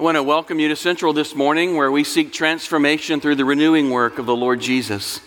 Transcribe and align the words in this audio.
I 0.00 0.02
want 0.02 0.16
to 0.16 0.22
welcome 0.22 0.58
you 0.58 0.68
to 0.68 0.76
Central 0.76 1.12
this 1.12 1.34
morning 1.34 1.76
where 1.76 1.92
we 1.92 2.04
seek 2.04 2.32
transformation 2.32 3.20
through 3.20 3.34
the 3.34 3.44
renewing 3.44 3.90
work 3.90 4.18
of 4.18 4.24
the 4.24 4.34
Lord 4.34 4.58
Jesus. 4.58 5.20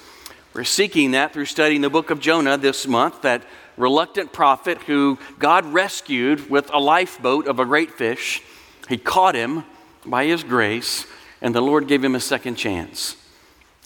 We're 0.55 0.63
seeking 0.63 1.11
that 1.11 1.31
through 1.31 1.45
studying 1.45 1.81
the 1.81 1.91
book 1.91 2.09
of 2.09 2.19
Jonah 2.19 2.57
this 2.57 2.87
month, 2.87 3.21
that 3.21 3.43
reluctant 3.77 4.33
prophet 4.33 4.79
who 4.79 5.19
God 5.37 5.63
rescued 5.63 6.49
with 6.49 6.73
a 6.73 6.79
lifeboat 6.79 7.45
of 7.45 7.59
a 7.59 7.65
great 7.65 7.91
fish. 7.91 8.41
He 8.89 8.97
caught 8.97 9.35
him 9.35 9.63
by 10.07 10.25
his 10.25 10.43
grace, 10.43 11.05
and 11.39 11.53
the 11.53 11.61
Lord 11.61 11.87
gave 11.87 12.03
him 12.03 12.15
a 12.15 12.19
second 12.19 12.55
chance. 12.55 13.15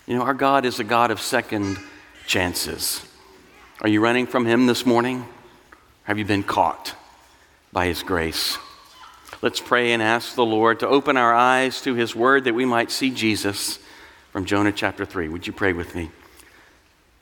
You 0.05 0.15
know, 0.15 0.23
our 0.23 0.33
God 0.33 0.63
is 0.63 0.79
a 0.79 0.85
God 0.85 1.11
of 1.11 1.19
second 1.19 1.79
chances. 2.27 3.05
Are 3.81 3.89
you 3.89 3.99
running 3.99 4.25
from 4.25 4.45
him 4.45 4.67
this 4.67 4.85
morning? 4.85 5.25
Have 6.03 6.17
you 6.17 6.23
been 6.23 6.43
caught 6.43 6.95
by 7.73 7.87
his 7.87 8.03
grace? 8.03 8.57
Let's 9.41 9.59
pray 9.59 9.91
and 9.91 10.01
ask 10.01 10.35
the 10.35 10.45
Lord 10.45 10.79
to 10.79 10.87
open 10.87 11.17
our 11.17 11.33
eyes 11.33 11.81
to 11.81 11.93
his 11.93 12.15
word 12.15 12.45
that 12.45 12.55
we 12.55 12.65
might 12.65 12.91
see 12.91 13.09
Jesus 13.09 13.79
from 14.31 14.45
Jonah 14.45 14.71
chapter 14.71 15.05
3. 15.05 15.29
Would 15.29 15.45
you 15.45 15.53
pray 15.53 15.73
with 15.73 15.95
me? 15.95 16.09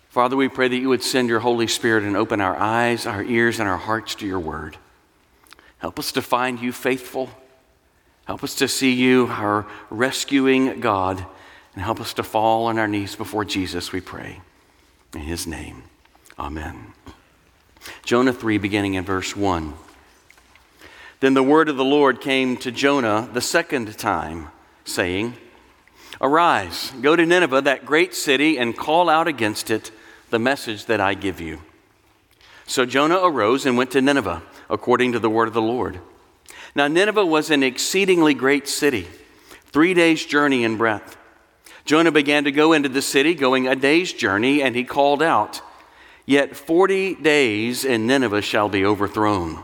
Father, 0.09 0.37
we 0.37 0.47
pray 0.47 0.69
that 0.69 0.77
you 0.77 0.87
would 0.87 1.03
send 1.03 1.27
your 1.27 1.41
Holy 1.41 1.67
Spirit 1.67 2.03
and 2.03 2.15
open 2.15 2.39
our 2.39 2.55
eyes, 2.55 3.05
our 3.05 3.21
ears, 3.21 3.59
and 3.59 3.67
our 3.67 3.77
hearts 3.77 4.15
to 4.15 4.25
your 4.25 4.39
word. 4.39 4.77
Help 5.79 5.99
us 5.99 6.13
to 6.13 6.21
find 6.21 6.59
you 6.61 6.71
faithful. 6.71 7.29
Help 8.25 8.43
us 8.43 8.55
to 8.55 8.67
see 8.67 8.93
you, 8.93 9.27
our 9.27 9.67
rescuing 9.89 10.79
God, 10.79 11.25
and 11.73 11.83
help 11.83 11.99
us 11.99 12.13
to 12.13 12.23
fall 12.23 12.67
on 12.67 12.79
our 12.79 12.87
knees 12.87 13.15
before 13.15 13.43
Jesus, 13.43 13.91
we 13.91 13.99
pray. 13.99 14.41
In 15.13 15.19
his 15.19 15.45
name, 15.45 15.83
amen. 16.39 16.93
Jonah 18.03 18.33
3, 18.33 18.57
beginning 18.57 18.93
in 18.93 19.03
verse 19.03 19.35
1. 19.35 19.73
Then 21.19 21.33
the 21.33 21.43
word 21.43 21.69
of 21.69 21.77
the 21.77 21.85
Lord 21.85 22.21
came 22.21 22.57
to 22.57 22.71
Jonah 22.71 23.29
the 23.31 23.41
second 23.41 23.97
time, 23.97 24.49
saying, 24.83 25.35
Arise, 26.21 26.91
go 27.01 27.15
to 27.15 27.25
Nineveh, 27.25 27.61
that 27.61 27.85
great 27.85 28.13
city, 28.13 28.57
and 28.57 28.77
call 28.77 29.09
out 29.09 29.27
against 29.27 29.69
it 29.69 29.91
the 30.29 30.39
message 30.39 30.85
that 30.85 31.01
I 31.01 31.13
give 31.13 31.41
you. 31.41 31.61
So 32.67 32.85
Jonah 32.85 33.19
arose 33.21 33.65
and 33.65 33.77
went 33.77 33.91
to 33.91 34.01
Nineveh, 34.01 34.41
according 34.69 35.11
to 35.11 35.19
the 35.19 35.29
word 35.29 35.47
of 35.47 35.53
the 35.53 35.61
Lord. 35.61 35.99
Now, 36.73 36.87
Nineveh 36.87 37.25
was 37.25 37.51
an 37.51 37.63
exceedingly 37.63 38.33
great 38.33 38.67
city, 38.67 39.07
three 39.67 39.93
days' 39.93 40.25
journey 40.25 40.63
in 40.63 40.77
breadth. 40.77 41.17
Jonah 41.85 42.11
began 42.11 42.43
to 42.45 42.51
go 42.51 42.73
into 42.73 42.89
the 42.89 43.01
city, 43.01 43.35
going 43.35 43.67
a 43.67 43.75
day's 43.75 44.11
journey, 44.11 44.61
and 44.61 44.75
he 44.75 44.83
called 44.83 45.21
out, 45.21 45.61
Yet 46.25 46.55
forty 46.55 47.13
days, 47.13 47.85
and 47.85 48.07
Nineveh 48.07 48.41
shall 48.41 48.67
be 48.67 48.83
overthrown. 48.83 49.63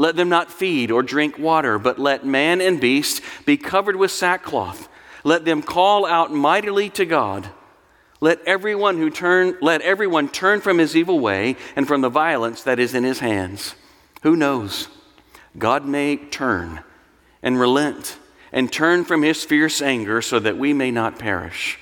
let 0.00 0.16
them 0.16 0.30
not 0.30 0.50
feed 0.50 0.90
or 0.90 1.02
drink 1.02 1.38
water, 1.38 1.78
but 1.78 1.98
let 1.98 2.24
man 2.24 2.62
and 2.62 2.80
beast 2.80 3.20
be 3.44 3.58
covered 3.58 3.96
with 3.96 4.10
sackcloth. 4.10 4.88
Let 5.24 5.44
them 5.44 5.60
call 5.60 6.06
out 6.06 6.32
mightily 6.32 6.88
to 6.88 7.04
God. 7.04 7.50
Let 8.18 8.40
everyone 8.46 8.96
who 8.96 9.10
turn 9.10 9.58
let 9.60 9.82
everyone 9.82 10.30
turn 10.30 10.62
from 10.62 10.78
his 10.78 10.96
evil 10.96 11.20
way 11.20 11.54
and 11.76 11.86
from 11.86 12.00
the 12.00 12.08
violence 12.08 12.62
that 12.62 12.78
is 12.78 12.94
in 12.94 13.04
his 13.04 13.18
hands. 13.18 13.74
Who 14.22 14.36
knows? 14.36 14.88
God 15.58 15.84
may 15.84 16.16
turn 16.16 16.80
and 17.42 17.60
relent 17.60 18.16
and 18.52 18.72
turn 18.72 19.04
from 19.04 19.20
his 19.20 19.44
fierce 19.44 19.82
anger 19.82 20.22
so 20.22 20.38
that 20.38 20.56
we 20.56 20.72
may 20.72 20.90
not 20.90 21.18
perish. 21.18 21.78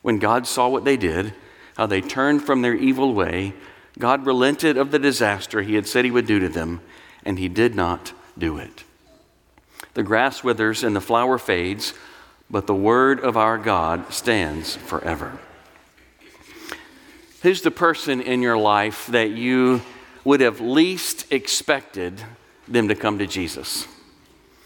When 0.00 0.18
God 0.18 0.48
saw 0.48 0.68
what 0.68 0.84
they 0.84 0.96
did, 0.96 1.34
how 1.76 1.86
they 1.86 2.00
turned 2.00 2.42
from 2.42 2.62
their 2.62 2.74
evil 2.74 3.14
way, 3.14 3.54
God 3.96 4.26
relented 4.26 4.76
of 4.76 4.90
the 4.90 4.98
disaster 4.98 5.62
he 5.62 5.76
had 5.76 5.86
said 5.86 6.04
he 6.04 6.10
would 6.10 6.26
do 6.26 6.40
to 6.40 6.48
them 6.48 6.80
and 7.24 7.38
he 7.38 7.48
did 7.48 7.74
not 7.74 8.12
do 8.36 8.58
it. 8.58 8.84
The 9.94 10.02
grass 10.02 10.42
withers 10.42 10.82
and 10.82 10.96
the 10.96 11.00
flower 11.00 11.38
fades, 11.38 11.94
but 12.50 12.66
the 12.66 12.74
word 12.74 13.20
of 13.20 13.36
our 13.36 13.58
God 13.58 14.12
stands 14.12 14.76
forever. 14.76 15.38
Who's 17.42 17.62
the 17.62 17.70
person 17.70 18.20
in 18.20 18.40
your 18.40 18.56
life 18.56 19.06
that 19.08 19.30
you 19.30 19.82
would 20.24 20.40
have 20.40 20.60
least 20.60 21.32
expected 21.32 22.22
them 22.68 22.88
to 22.88 22.94
come 22.94 23.18
to 23.18 23.26
Jesus? 23.26 23.86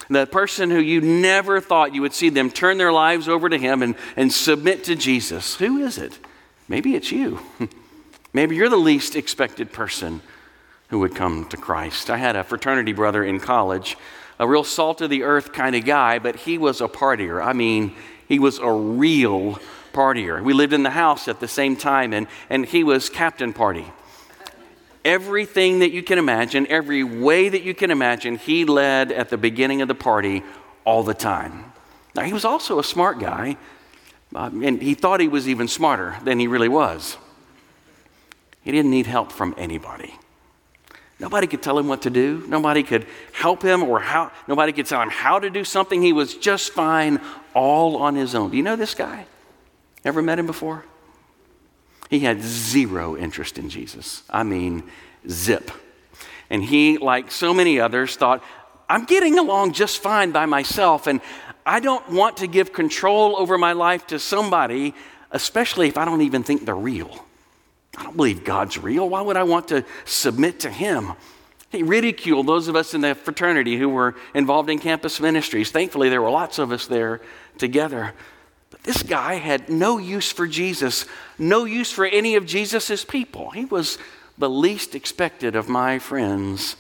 The 0.09 0.27
person 0.27 0.71
who 0.71 0.79
you 0.79 1.01
never 1.01 1.61
thought 1.61 1.95
you 1.95 2.03
would 2.03 2.13
see 2.13 2.29
them 2.29 2.51
turn 2.51 2.79
their 2.79 2.93
lives 2.93 3.29
over 3.29 3.49
to 3.49 3.59
Him 3.59 3.83
and, 3.83 3.97
and 4.15 4.33
submit 4.33 4.85
to 4.85 4.95
Jesus. 4.95 5.57
Who 5.57 5.79
is 5.79 5.99
it? 5.99 6.19
Maybe 6.69 6.95
it's 6.95 7.11
you. 7.11 7.41
Maybe 8.33 8.57
you're 8.57 8.69
the 8.69 8.77
least 8.77 9.17
expected 9.17 9.73
person 9.73 10.21
who 10.89 10.99
would 11.01 11.15
come 11.15 11.45
to 11.49 11.57
Christ. 11.57 12.11
I 12.11 12.17
had 12.17 12.37
a 12.37 12.45
fraternity 12.45 12.93
brother 12.93 13.25
in 13.25 13.41
college, 13.41 13.97
a 14.39 14.47
real 14.47 14.65
salt 14.65 15.01
of 15.01 15.11
the 15.11 15.23
earth 15.23 15.53
kind 15.53 15.75
of 15.75 15.85
guy, 15.85 16.19
but 16.19 16.37
he 16.37 16.59
was 16.59 16.81
a 16.81 16.89
partier. 16.89 17.45
I 17.45 17.53
mean, 17.53 17.95
he 18.29 18.39
was 18.39 18.59
a 18.59 18.71
real 18.71 19.59
partier. 19.93 20.43
We 20.43 20.53
lived 20.53 20.73
in 20.73 20.83
the 20.83 20.91
house 20.91 21.27
at 21.27 21.41
the 21.41 21.49
same 21.49 21.77
time, 21.77 22.13
and, 22.13 22.27
and 22.51 22.67
he 22.67 22.85
was 22.85 23.09
captain 23.09 23.53
party. 23.53 23.87
Everything 25.05 25.79
that 25.81 25.93
you 25.93 26.03
can 26.03 26.19
imagine, 26.19 26.67
every 26.69 27.05
way 27.05 27.49
that 27.49 27.63
you 27.63 27.75
can 27.75 27.91
imagine, 27.91 28.37
he 28.37 28.65
led 28.65 29.13
at 29.13 29.31
the 29.31 29.39
beginning 29.39 29.81
of 29.81 29.89
the 29.89 29.95
party 29.95 30.43
all 30.85 31.03
the 31.03 31.15
time. 31.15 31.73
Now, 32.15 32.23
he 32.23 32.33
was 32.33 32.45
also 32.45 32.79
a 32.79 32.85
smart 32.85 33.19
guy, 33.19 33.57
uh, 34.35 34.51
and 34.63 34.83
he 34.83 34.95
thought 34.95 35.21
he 35.21 35.29
was 35.29 35.49
even 35.49 35.69
smarter 35.69 36.17
than 36.25 36.39
he 36.39 36.47
really 36.47 36.69
was. 36.69 37.17
He 38.63 38.73
didn't 38.73 38.91
need 38.91 39.07
help 39.07 39.31
from 39.31 39.55
anybody. 39.57 40.15
Nobody 41.19 41.47
could 41.47 41.63
tell 41.63 41.79
him 41.79 41.89
what 41.89 42.03
to 42.03 42.11
do. 42.11 42.45
Nobody 42.47 42.83
could 42.83 43.07
help 43.33 43.63
him 43.63 43.83
or 43.83 44.01
how 44.01 44.31
nobody 44.47 44.73
could 44.73 44.87
tell 44.87 45.01
him 45.01 45.09
how 45.09 45.39
to 45.39 45.49
do 45.49 45.65
something. 45.65 46.03
He 46.03 46.13
was 46.13 46.35
just 46.35 46.73
fine 46.73 47.21
all 47.55 47.97
on 47.97 48.15
his 48.15 48.35
own. 48.35 48.51
Do 48.51 48.57
you 48.57 48.63
know 48.63 48.77
this 48.77 48.95
guy? 48.95 49.27
Ever 50.05 50.21
met 50.21 50.39
him 50.39 50.47
before? 50.47 50.85
He 52.11 52.21
had 52.21 52.43
zero 52.43 53.17
interest 53.17 53.59
in 53.59 53.71
Jesus. 53.71 54.23
I 54.31 54.43
mean, 54.43 54.85
zip. 55.29 55.71
And 56.51 56.63
he, 56.63 56.99
like 56.99 57.33
so 57.33 57.53
many 57.53 57.81
others, 57.81 58.15
thought, 58.17 58.45
I'm 58.89 59.05
getting 59.05 59.39
along 59.39 59.73
just 59.73 60.01
fine 60.01 60.31
by 60.31 60.47
myself, 60.47 61.09
and 61.09 61.21
I 61.65 61.81
don't 61.81 62.09
want 62.11 62.37
to 62.37 62.47
give 62.47 62.73
control 62.73 63.37
over 63.37 63.59
my 63.59 63.73
life 63.73 64.07
to 64.09 64.21
somebody, 64.21 64.95
especially 65.33 65.89
if 65.89 65.99
I 65.99 66.05
don't 66.05 66.21
even 66.21 66.45
think 66.45 66.65
they're 66.65 66.77
real. 66.77 67.26
I 67.97 68.03
don't 68.03 68.17
believe 68.17 68.45
God's 68.45 68.79
real. 68.79 69.09
Why 69.09 69.21
would 69.21 69.37
I 69.37 69.45
want 69.45 69.69
to 69.69 69.85
submit 70.05 70.61
to 70.61 70.71
Him? 70.71 71.13
He 71.71 71.83
ridiculed 71.83 72.47
those 72.47 72.69
of 72.69 72.77
us 72.77 72.95
in 72.95 73.01
the 73.01 73.15
fraternity 73.15 73.77
who 73.77 73.89
were 73.89 74.15
involved 74.35 74.71
in 74.71 74.79
campus 74.79 75.21
ministries. 75.21 75.71
Thankfully, 75.71 76.09
there 76.09 76.23
were 76.23 76.31
lots 76.31 76.59
of 76.59 76.73
us 76.73 76.87
there 76.87 77.21
together. 77.59 78.13
But 78.71 78.83
this 78.83 79.03
guy 79.03 79.35
had 79.35 79.69
no 79.69 79.99
use 79.99 80.31
for 80.31 80.47
Jesus, 80.47 81.07
no 81.39 81.65
use 81.65 81.91
for 81.91 82.05
any 82.05 82.37
of 82.37 82.47
Jesus' 82.47 83.05
people. 83.05 83.51
He 83.51 83.65
was 83.65 83.99
the 84.39 84.51
least 84.51 84.95
expected 84.95 85.57
of 85.57 85.69
my 85.69 85.99
friends 85.99 86.77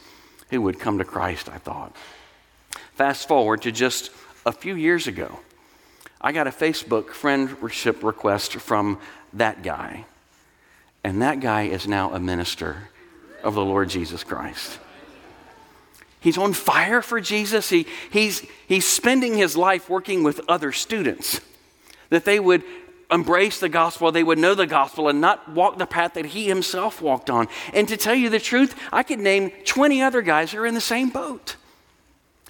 who 0.50 0.62
would 0.62 0.78
come 0.78 0.98
to 0.98 1.04
Christ, 1.04 1.48
I 1.48 1.58
thought. 1.58 1.94
Fast 2.94 3.28
forward 3.28 3.62
to 3.62 3.72
just 3.72 4.10
a 4.44 4.52
few 4.52 4.74
years 4.74 5.06
ago, 5.06 5.40
I 6.20 6.32
got 6.32 6.46
a 6.46 6.50
Facebook 6.50 7.10
friendship 7.10 8.02
request 8.02 8.54
from 8.54 8.98
that 9.32 9.62
guy. 9.62 10.06
And 11.06 11.22
that 11.22 11.38
guy 11.38 11.62
is 11.62 11.86
now 11.86 12.12
a 12.12 12.18
minister 12.18 12.88
of 13.44 13.54
the 13.54 13.64
Lord 13.64 13.88
Jesus 13.88 14.24
Christ. 14.24 14.80
He's 16.18 16.36
on 16.36 16.52
fire 16.52 17.00
for 17.00 17.20
Jesus. 17.20 17.68
He, 17.68 17.86
he's, 18.10 18.44
he's 18.66 18.84
spending 18.84 19.36
his 19.36 19.56
life 19.56 19.88
working 19.88 20.24
with 20.24 20.40
other 20.48 20.72
students 20.72 21.40
that 22.08 22.24
they 22.24 22.40
would 22.40 22.64
embrace 23.08 23.60
the 23.60 23.68
gospel, 23.68 24.10
they 24.10 24.24
would 24.24 24.40
know 24.40 24.56
the 24.56 24.66
gospel, 24.66 25.08
and 25.08 25.20
not 25.20 25.48
walk 25.48 25.78
the 25.78 25.86
path 25.86 26.14
that 26.14 26.26
he 26.26 26.48
himself 26.48 27.00
walked 27.00 27.30
on. 27.30 27.46
And 27.72 27.86
to 27.86 27.96
tell 27.96 28.16
you 28.16 28.28
the 28.28 28.40
truth, 28.40 28.74
I 28.92 29.04
could 29.04 29.20
name 29.20 29.52
20 29.64 30.02
other 30.02 30.22
guys 30.22 30.50
who 30.50 30.58
are 30.58 30.66
in 30.66 30.74
the 30.74 30.80
same 30.80 31.10
boat. 31.10 31.54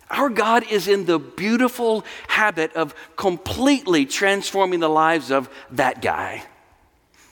Our 0.08 0.30
God 0.30 0.64
is 0.70 0.88
in 0.88 1.04
the 1.04 1.18
beautiful 1.18 2.06
habit 2.28 2.72
of 2.72 2.94
completely 3.16 4.06
transforming 4.06 4.80
the 4.80 4.88
lives 4.88 5.30
of 5.30 5.50
that 5.72 6.00
guy 6.00 6.46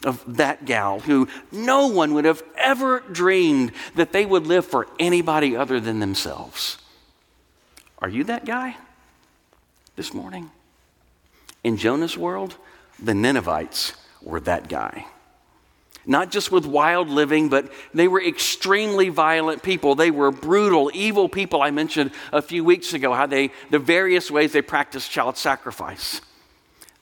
of 0.04 0.22
that 0.36 0.64
gal 0.64 1.00
who 1.00 1.28
no 1.50 1.86
one 1.86 2.14
would 2.14 2.24
have 2.24 2.42
ever 2.56 3.00
dreamed 3.00 3.72
that 3.94 4.12
they 4.12 4.26
would 4.26 4.46
live 4.46 4.64
for 4.64 4.86
anybody 4.98 5.56
other 5.56 5.80
than 5.80 6.00
themselves. 6.00 6.78
Are 7.98 8.08
you 8.08 8.24
that 8.24 8.44
guy? 8.44 8.76
this 9.96 10.12
morning? 10.12 10.50
In 11.62 11.76
Jonah's 11.76 12.16
world, 12.16 12.56
the 13.02 13.14
Ninevites 13.14 13.94
were 14.22 14.40
that 14.40 14.68
guy. 14.68 15.06
Not 16.06 16.30
just 16.30 16.52
with 16.52 16.66
wild 16.66 17.08
living, 17.08 17.48
but 17.48 17.72
they 17.94 18.08
were 18.08 18.22
extremely 18.22 19.08
violent 19.08 19.62
people. 19.62 19.94
They 19.94 20.10
were 20.10 20.30
brutal, 20.30 20.90
evil 20.92 21.30
people. 21.30 21.62
I 21.62 21.70
mentioned 21.70 22.10
a 22.30 22.42
few 22.42 22.62
weeks 22.62 22.92
ago 22.92 23.14
how 23.14 23.26
they, 23.26 23.52
the 23.70 23.78
various 23.78 24.30
ways 24.30 24.52
they 24.52 24.60
practiced 24.60 25.10
child 25.10 25.38
sacrifice. 25.38 26.20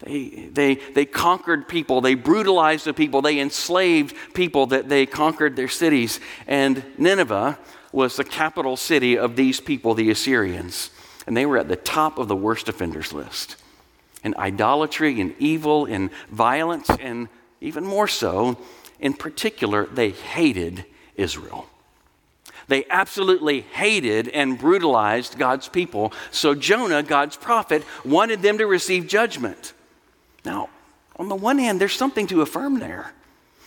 They, 0.04 0.48
they, 0.52 0.74
they 0.74 1.04
conquered 1.04 1.68
people, 1.68 2.00
they 2.00 2.14
brutalized 2.14 2.84
the 2.86 2.94
people, 2.94 3.22
they 3.22 3.38
enslaved 3.38 4.16
people, 4.34 4.66
that 4.66 4.88
they 4.88 5.06
conquered 5.06 5.56
their 5.56 5.68
cities. 5.68 6.20
And 6.46 6.82
Nineveh 6.98 7.58
was 7.92 8.16
the 8.16 8.24
capital 8.24 8.76
city 8.76 9.16
of 9.16 9.36
these 9.36 9.60
people, 9.60 9.94
the 9.94 10.10
Assyrians. 10.10 10.90
And 11.26 11.36
they 11.36 11.46
were 11.46 11.58
at 11.58 11.68
the 11.68 11.76
top 11.76 12.18
of 12.18 12.28
the 12.28 12.36
worst 12.36 12.68
offenders 12.68 13.12
list. 13.12 13.56
And 14.24 14.34
idolatry 14.36 15.20
and 15.20 15.34
evil 15.38 15.84
and 15.84 16.10
violence, 16.30 16.88
and 16.90 17.28
even 17.60 17.84
more 17.84 18.08
so, 18.08 18.58
in 18.98 19.14
particular, 19.14 19.86
they 19.86 20.10
hated 20.10 20.84
Israel. 21.16 21.66
They 22.68 22.86
absolutely 22.88 23.62
hated 23.62 24.28
and 24.28 24.58
brutalized 24.58 25.38
God's 25.38 25.68
people. 25.68 26.12
So 26.30 26.54
Jonah, 26.54 27.02
God's 27.02 27.36
prophet, 27.36 27.84
wanted 28.04 28.42
them 28.42 28.58
to 28.58 28.66
receive 28.66 29.08
judgment. 29.08 29.74
Now, 30.44 30.68
on 31.16 31.28
the 31.28 31.34
one 31.34 31.58
hand, 31.58 31.80
there's 31.80 31.94
something 31.94 32.26
to 32.28 32.42
affirm 32.42 32.78
there. 32.78 33.12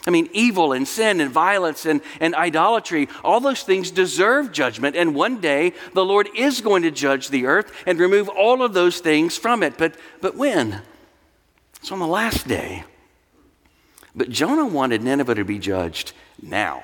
I 0.07 0.12
mean, 0.12 0.30
evil 0.33 0.72
and 0.72 0.88
sin 0.88 1.19
and 1.19 1.31
violence 1.31 1.86
and, 1.86 2.01
and 2.19 2.36
idolatry, 2.36 3.10
all 3.24 3.39
those 3.39 3.63
things 3.63 3.89
deserve 3.89 4.51
judgment. 4.51 4.95
And 4.95 5.16
one 5.16 5.42
day 5.42 5.74
the 5.94 6.06
Lord 6.06 6.30
is 6.36 6.62
going 6.62 6.83
to 6.83 6.92
judge 6.92 7.30
the 7.30 7.48
earth 7.48 7.72
and 7.88 8.00
remove 8.00 8.30
all 8.30 8.62
of 8.62 8.74
those 8.74 9.00
things 9.00 9.38
from 9.38 9.63
it. 9.63 9.77
But, 9.77 9.95
but 10.22 10.36
when? 10.36 10.81
It's 11.77 11.92
on 11.92 12.00
the 12.00 12.07
last 12.07 12.48
day. 12.48 12.83
But 14.16 14.30
Jonah 14.30 14.66
wanted 14.66 15.01
Nineveh 15.01 15.36
to 15.36 15.44
be 15.44 15.57
judged 15.57 16.13
now. 16.42 16.83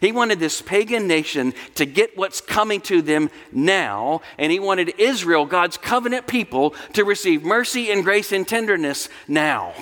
He 0.00 0.12
wanted 0.12 0.38
this 0.38 0.60
pagan 0.62 1.06
nation 1.06 1.54
to 1.74 1.86
get 1.86 2.16
what's 2.16 2.40
coming 2.40 2.80
to 2.82 3.02
them 3.02 3.30
now, 3.52 4.20
and 4.36 4.52
he 4.52 4.60
wanted 4.60 4.94
Israel, 4.98 5.46
God's 5.46 5.76
covenant 5.76 6.26
people, 6.26 6.74
to 6.92 7.04
receive 7.04 7.42
mercy 7.42 7.90
and 7.90 8.04
grace 8.04 8.30
and 8.30 8.46
tenderness 8.46 9.08
now. 9.26 9.72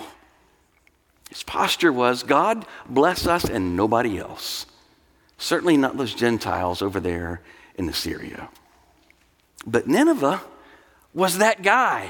His 1.28 1.42
posture 1.42 1.92
was 1.92 2.22
God, 2.22 2.64
bless 2.88 3.26
us 3.26 3.44
and 3.44 3.76
nobody 3.76 4.18
else. 4.18 4.66
Certainly 5.38 5.76
not 5.76 5.96
those 5.96 6.14
Gentiles 6.14 6.80
over 6.80 7.00
there 7.00 7.42
in 7.74 7.88
Assyria. 7.88 8.48
But 9.66 9.86
Nineveh 9.86 10.40
was 11.12 11.38
that 11.38 11.62
guy. 11.62 12.08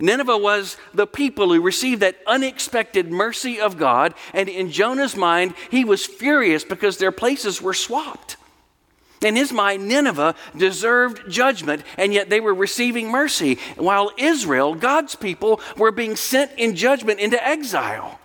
Nineveh 0.00 0.38
was 0.38 0.76
the 0.94 1.06
people 1.06 1.52
who 1.52 1.60
received 1.60 2.02
that 2.02 2.18
unexpected 2.26 3.10
mercy 3.10 3.60
of 3.60 3.78
God, 3.78 4.14
and 4.32 4.48
in 4.48 4.70
Jonah's 4.70 5.16
mind, 5.16 5.54
he 5.70 5.84
was 5.84 6.06
furious 6.06 6.64
because 6.64 6.98
their 6.98 7.12
places 7.12 7.60
were 7.60 7.74
swapped. 7.74 8.36
In 9.20 9.34
his 9.34 9.52
mind, 9.52 9.88
Nineveh 9.88 10.36
deserved 10.56 11.28
judgment, 11.28 11.82
and 11.96 12.14
yet 12.14 12.30
they 12.30 12.38
were 12.38 12.54
receiving 12.54 13.10
mercy, 13.10 13.58
while 13.76 14.12
Israel, 14.16 14.74
God's 14.74 15.16
people, 15.16 15.60
were 15.76 15.90
being 15.90 16.14
sent 16.14 16.52
in 16.56 16.76
judgment 16.76 17.18
into 17.18 17.44
exile. 17.44 18.20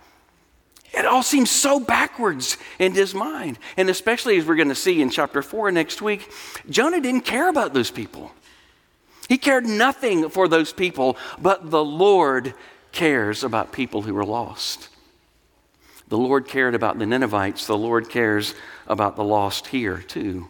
It 0.92 1.06
all 1.06 1.24
seems 1.24 1.50
so 1.50 1.80
backwards 1.80 2.56
in 2.78 2.92
his 2.92 3.14
mind. 3.14 3.58
And 3.76 3.90
especially 3.90 4.36
as 4.38 4.46
we're 4.46 4.54
going 4.54 4.68
to 4.68 4.76
see 4.76 5.02
in 5.02 5.10
chapter 5.10 5.42
4 5.42 5.72
next 5.72 6.00
week, 6.00 6.30
Jonah 6.70 7.00
didn't 7.00 7.22
care 7.22 7.48
about 7.48 7.74
those 7.74 7.90
people. 7.90 8.30
He 9.28 9.38
cared 9.38 9.66
nothing 9.66 10.28
for 10.28 10.48
those 10.48 10.72
people, 10.72 11.16
but 11.40 11.70
the 11.70 11.84
Lord 11.84 12.54
cares 12.92 13.42
about 13.42 13.72
people 13.72 14.02
who 14.02 14.16
are 14.16 14.24
lost. 14.24 14.88
The 16.08 16.18
Lord 16.18 16.46
cared 16.46 16.74
about 16.74 16.98
the 16.98 17.06
Ninevites. 17.06 17.66
The 17.66 17.76
Lord 17.76 18.08
cares 18.10 18.54
about 18.86 19.16
the 19.16 19.24
lost 19.24 19.68
here, 19.68 19.98
too. 19.98 20.48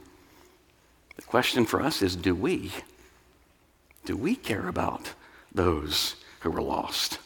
The 1.16 1.22
question 1.22 1.64
for 1.64 1.80
us 1.80 2.02
is 2.02 2.16
do 2.16 2.34
we? 2.34 2.72
Do 4.04 4.16
we 4.16 4.34
care 4.34 4.68
about 4.68 5.14
those 5.54 6.16
who 6.40 6.54
are 6.54 6.62
lost? 6.62 7.18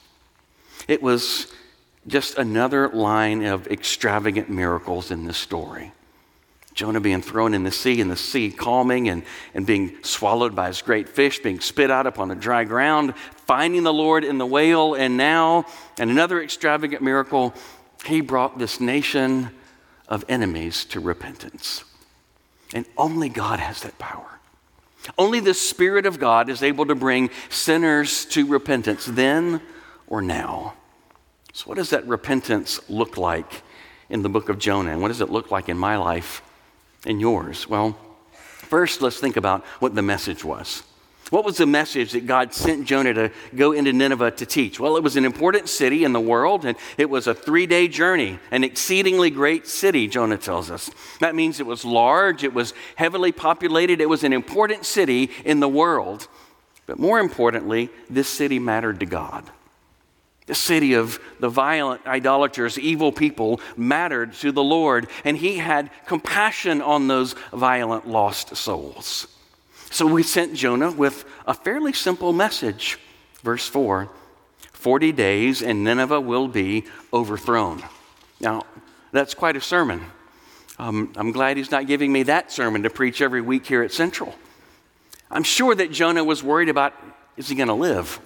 It 0.87 1.03
was 1.03 1.53
just 2.07 2.39
another 2.39 2.89
line 2.89 3.45
of 3.45 3.67
extravagant 3.67 4.49
miracles 4.49 5.11
in 5.11 5.25
this 5.25 5.37
story. 5.37 5.93
Jonah 6.79 7.01
being 7.01 7.23
thrown 7.23 7.55
in 7.55 7.65
the 7.65 7.73
sea 7.73 8.01
and 8.01 8.09
the 8.09 8.17
sea 8.17 8.53
calming 8.53 9.09
and, 9.09 9.25
and 9.53 9.67
being 9.67 9.97
swallowed 10.05 10.55
by 10.55 10.69
his 10.69 10.81
great 10.81 11.09
fish, 11.09 11.41
being 11.41 11.59
spit 11.59 11.91
out 11.91 12.07
upon 12.07 12.29
the 12.29 12.37
dry 12.37 12.63
ground, 12.63 13.17
finding 13.49 13.83
the 13.83 13.93
Lord 13.93 14.23
in 14.23 14.39
the 14.39 14.47
whale, 14.47 14.95
and 14.95 15.17
now, 15.17 15.67
and 15.99 16.09
another 16.09 16.41
extravagant 16.41 17.03
miracle, 17.03 17.53
he 18.05 18.21
brought 18.21 18.61
this 18.61 18.81
nation 18.81 19.51
of 20.07 20.25
enemies 20.29 20.85
to 20.85 21.01
repentance. 21.01 21.83
And 22.73 22.87
only 22.97 23.29
God 23.29 23.59
has 23.59 23.83
that 23.83 23.99
power. 23.99 24.39
Only 25.19 25.41
the 25.41 25.55
Spirit 25.55 26.07
of 26.07 26.21
God 26.21 26.49
is 26.49 26.63
able 26.63 26.87
to 26.87 26.95
bring 26.95 27.31
sinners 27.49 28.25
to 28.27 28.47
repentance 28.47 29.05
then 29.05 29.63
or 30.07 30.23
now. 30.23 30.75
So, 31.53 31.65
what 31.65 31.77
does 31.77 31.91
that 31.91 32.07
repentance 32.07 32.79
look 32.89 33.17
like 33.17 33.65
in 34.09 34.23
the 34.23 34.29
book 34.29 34.49
of 34.49 34.61
Jonah? 34.61 34.93
And 34.93 35.03
what 35.03 35.09
does 35.09 35.21
it 35.21 35.29
look 35.29 35.51
like 35.51 35.69
in 35.69 35.77
my 35.77 35.97
life 35.97 36.41
and 37.07 37.21
yours? 37.21 37.69
Well, 37.69 37.97
first, 38.33 39.03
let's 39.03 39.19
think 39.19 39.37
about 39.37 39.65
what 39.81 39.95
the 39.95 40.03
message 40.03 40.45
was. 40.45 40.83
What 41.31 41.45
was 41.45 41.59
the 41.59 41.67
message 41.67 42.13
that 42.13 42.27
God 42.27 42.55
sent 42.55 42.87
Jonah 42.87 43.13
to 43.13 43.31
go 43.55 43.73
into 43.73 43.93
Nineveh 43.93 44.31
to 44.33 44.47
teach? 44.47 44.81
Well, 44.81 44.97
it 44.97 45.03
was 45.03 45.17
an 45.17 45.27
important 45.27 45.69
city 45.69 46.05
in 46.05 46.15
the 46.15 46.21
world, 46.21 46.65
and 46.65 46.77
it 46.97 47.11
was 47.11 47.27
a 47.27 47.35
three 47.35 47.67
day 47.67 47.87
journey, 47.87 48.39
an 48.51 48.65
exceedingly 48.65 49.29
great 49.29 49.67
city, 49.67 50.09
Jonah 50.09 50.39
tells 50.39 50.71
us. 50.71 50.91
That 51.21 51.35
means 51.35 51.61
it 51.61 51.67
was 51.67 51.85
large, 51.85 52.45
it 52.45 52.55
was 52.55 52.73
heavily 52.97 53.33
populated, 53.33 54.01
it 54.01 54.09
was 54.09 54.25
an 54.25 54.33
important 54.33 54.87
city 54.87 55.31
in 55.45 55.61
the 55.61 55.69
world. 55.69 56.29
But 56.87 56.99
more 56.99 57.19
importantly, 57.19 57.91
this 58.09 58.29
city 58.29 58.59
mattered 58.59 59.01
to 59.01 59.07
God. 59.07 59.45
The 60.49 60.55
city 60.55 60.95
of 60.95 61.21
the 61.41 61.51
violent 61.51 62.07
idolaters, 62.07 62.79
evil 62.79 63.13
people, 63.13 63.61
mattered 63.77 64.33
to 64.35 64.51
the 64.51 64.63
Lord, 64.63 65.09
and 65.25 65.37
he 65.37 65.59
had 65.59 65.91
compassion 66.07 66.81
on 66.81 67.07
those 67.07 67.35
violent 67.53 68.09
lost 68.09 68.57
souls. 68.57 69.29
So 69.91 70.07
we 70.07 70.23
sent 70.23 70.55
Jonah 70.55 70.91
with 70.91 71.27
a 71.47 71.53
fairly 71.53 71.93
simple 71.93 72.33
message. 72.33 72.99
Verse 73.43 73.69
4 73.69 74.11
40 74.73 75.13
days, 75.13 75.61
and 75.61 75.85
Nineveh 75.85 76.21
will 76.21 76.49
be 76.49 76.85
overthrown. 77.13 77.83
Now, 78.41 78.65
that's 79.13 79.35
quite 79.35 79.57
a 79.57 79.61
sermon. 79.61 80.03
Um, 80.79 81.13
I'm 81.17 81.33
glad 81.33 81.57
he's 81.57 81.71
not 81.71 81.87
giving 81.87 82.13
me 82.13 82.23
that 82.25 82.53
sermon 82.53 82.85
to 82.85 82.91
preach 82.91 83.21
every 83.21 83.41
week 83.41 83.67
here 83.67 83.83
at 83.83 83.93
Central. 83.93 84.35
I'm 85.31 85.43
sure 85.43 85.75
that 85.75 85.91
Jonah 85.91 86.25
was 86.25 86.43
worried 86.43 86.69
about 86.69 86.95
is 87.37 87.49
he 87.49 87.55
going 87.55 87.69
to 87.69 87.75
live? 87.75 88.19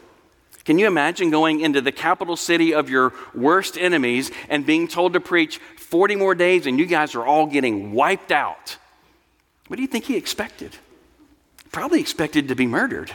Can 0.64 0.78
you 0.78 0.86
imagine 0.86 1.30
going 1.30 1.60
into 1.60 1.80
the 1.80 1.92
capital 1.92 2.36
city 2.36 2.72
of 2.72 2.88
your 2.88 3.12
worst 3.34 3.76
enemies 3.76 4.30
and 4.48 4.64
being 4.64 4.86
told 4.86 5.14
to 5.14 5.20
preach 5.20 5.58
40 5.76 6.16
more 6.16 6.34
days 6.34 6.66
and 6.66 6.78
you 6.78 6.86
guys 6.86 7.14
are 7.14 7.24
all 7.24 7.46
getting 7.46 7.92
wiped 7.92 8.30
out? 8.30 8.76
What 9.66 9.76
do 9.76 9.82
you 9.82 9.88
think 9.88 10.04
he 10.04 10.16
expected? 10.16 10.76
Probably 11.72 12.00
expected 12.00 12.48
to 12.48 12.54
be 12.54 12.66
murdered, 12.66 13.10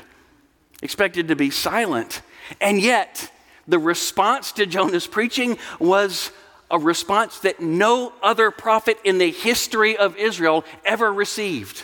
expected 0.82 1.30
to 1.30 1.36
be 1.36 1.50
silent. 1.50 2.22
And 2.60 2.82
yet, 2.82 3.32
the 3.68 3.80
response 3.80 4.52
to 4.54 4.66
Jonah's 4.66 5.08
preaching 5.08 5.58
was 5.80 6.32
a 6.70 6.80
response 6.80 7.40
that 7.42 7.62
no 7.62 8.12
other 8.22 8.52
prophet 8.52 8.98
in 9.06 9.20
the 9.20 9.32
history 9.32 9.96
of 9.96 10.18
Israel 10.18 10.66
ever 10.84 11.14
received. 11.14 11.84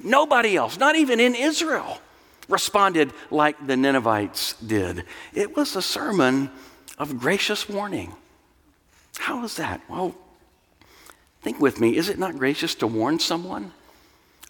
Nobody 0.00 0.56
else, 0.56 0.78
not 0.78 0.94
even 0.94 1.18
in 1.18 1.34
Israel 1.34 2.00
responded 2.48 3.12
like 3.30 3.66
the 3.66 3.76
Ninevites 3.76 4.54
did. 4.54 5.04
It 5.34 5.56
was 5.56 5.76
a 5.76 5.82
sermon 5.82 6.50
of 6.98 7.18
gracious 7.18 7.68
warning. 7.68 8.14
How 9.18 9.44
is 9.44 9.56
that? 9.56 9.80
Well, 9.88 10.14
think 11.42 11.60
with 11.60 11.80
me. 11.80 11.96
Is 11.96 12.08
it 12.08 12.18
not 12.18 12.36
gracious 12.36 12.74
to 12.76 12.86
warn 12.86 13.18
someone 13.18 13.72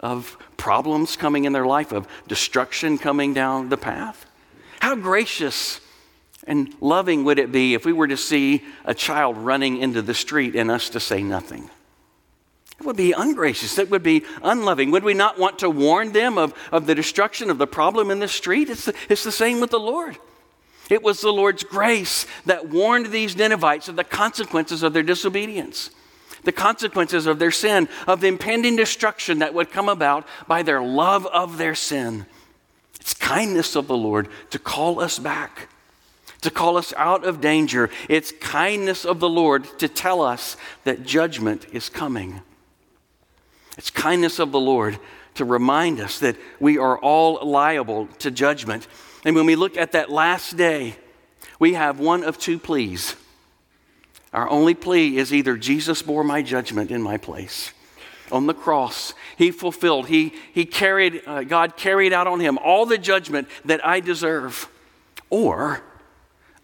of 0.01 0.37
problems 0.57 1.17
coming 1.17 1.45
in 1.45 1.53
their 1.53 1.67
life, 1.67 1.93
of 1.93 2.07
destruction 2.27 2.99
coming 2.99 3.35
down 3.35 3.69
the 3.69 3.77
path? 3.77 4.27
How 4.81 4.95
gracious 4.95 5.81
and 6.47 6.75
loving 6.81 7.25
would 7.25 7.39
it 7.39 7.53
be 7.53 7.75
if 7.75 7.85
we 7.85 7.93
were 7.93 8.09
to 8.09 8.17
see 8.17 8.65
a 8.85 8.95
child 8.95 9.37
running 9.37 9.79
into 9.79 10.01
the 10.03 10.15
street 10.15 10.57
and 10.57 10.71
us 10.71 10.91
to 10.91 11.01
say 11.01 11.23
nothing? 11.23 11.69
It 12.81 12.87
would 12.87 12.97
be 12.97 13.13
ungracious. 13.13 13.79
It 13.79 13.91
would 13.91 14.05
be 14.05 14.25
unloving. 14.43 14.93
Would 14.93 15.03
we 15.03 15.15
not 15.15 15.39
want 15.39 15.59
to 15.61 15.71
warn 15.71 16.13
them 16.13 16.39
of, 16.39 16.55
of 16.71 16.87
the 16.87 16.95
destruction 16.95 17.51
of 17.51 17.59
the 17.59 17.67
problem 17.67 18.11
in 18.11 18.21
the 18.21 18.29
street? 18.29 18.71
It's 18.71 18.85
the, 18.85 18.95
it's 19.09 19.25
the 19.25 19.33
same 19.33 19.61
with 19.61 19.71
the 19.71 19.81
Lord. 19.81 20.17
It 20.89 21.03
was 21.03 21.21
the 21.21 21.33
Lord's 21.33 21.65
grace 21.65 22.27
that 22.47 22.69
warned 22.69 23.07
these 23.07 23.37
Ninevites 23.37 23.89
of 23.89 23.97
the 23.97 24.05
consequences 24.05 24.83
of 24.83 24.93
their 24.93 25.03
disobedience, 25.03 25.91
the 26.45 26.53
consequences 26.53 27.27
of 27.27 27.39
their 27.39 27.51
sin, 27.51 27.89
of 28.07 28.21
the 28.21 28.29
impending 28.29 28.77
destruction 28.77 29.41
that 29.41 29.55
would 29.55 29.71
come 29.71 29.89
about 29.89 30.27
by 30.47 30.63
their 30.63 30.81
love 30.81 31.27
of 31.27 31.59
their 31.59 31.75
sin. 31.75 32.27
It's 33.01 33.13
kindness 33.13 33.75
of 33.75 33.87
the 33.87 33.97
Lord 33.97 34.29
to 34.51 34.59
call 34.59 35.01
us 35.01 35.19
back, 35.19 35.69
to 36.43 36.51
call 36.51 36.77
us 36.77 36.95
out 36.97 37.25
of 37.25 37.41
danger. 37.41 37.91
It's 38.09 38.33
kindness 38.33 39.05
of 39.05 39.19
the 39.19 39.29
Lord 39.29 39.67
to 39.81 39.89
tell 39.89 40.23
us 40.23 40.57
that 40.85 41.05
judgment 41.05 41.67
is 41.73 41.89
coming. 41.89 42.41
It's 43.79 43.91
kindness 43.91 44.41
of 44.41 44.51
the 44.51 44.61
Lord 44.61 44.99
to 45.35 45.45
remind 45.45 46.01
us 46.01 46.19
that 46.19 46.37
we 46.59 46.79
are 46.79 46.99
all 46.99 47.47
liable 47.47 48.09
to 48.19 48.31
judgment. 48.31 48.89
And 49.25 49.37
when 49.37 49.47
we 49.47 49.55
look 49.55 49.77
at 49.77 49.93
that 49.93 50.11
last 50.11 50.57
day, 50.57 50.97
we 51.61 51.75
have 51.75 52.01
one 52.01 52.25
of 52.25 52.39
two 52.39 52.59
pleas. 52.59 53.15
Our 54.33 54.49
only 54.51 54.75
plea 54.75 55.17
is 55.17 55.33
either 55.33 55.57
Jesus 55.57 56.03
bore 56.03 56.25
my 56.25 56.43
judgment 56.43 56.91
in 56.91 57.01
my 57.01 57.17
place. 57.19 57.73
On 58.33 58.47
the 58.47 58.53
cross, 58.53 59.15
he 59.39 59.53
fulfilled, 59.53 60.09
he, 60.09 60.35
he 60.53 60.67
carried, 60.67 61.23
uh, 61.27 61.45
God 61.45 61.77
carried 61.77 62.13
out 62.13 62.27
on 62.27 62.41
him 62.41 62.59
all 62.59 62.85
the 62.85 62.99
judgment 62.99 63.49
that 63.65 63.85
I 63.87 64.01
deserve, 64.01 64.69
or 65.31 65.81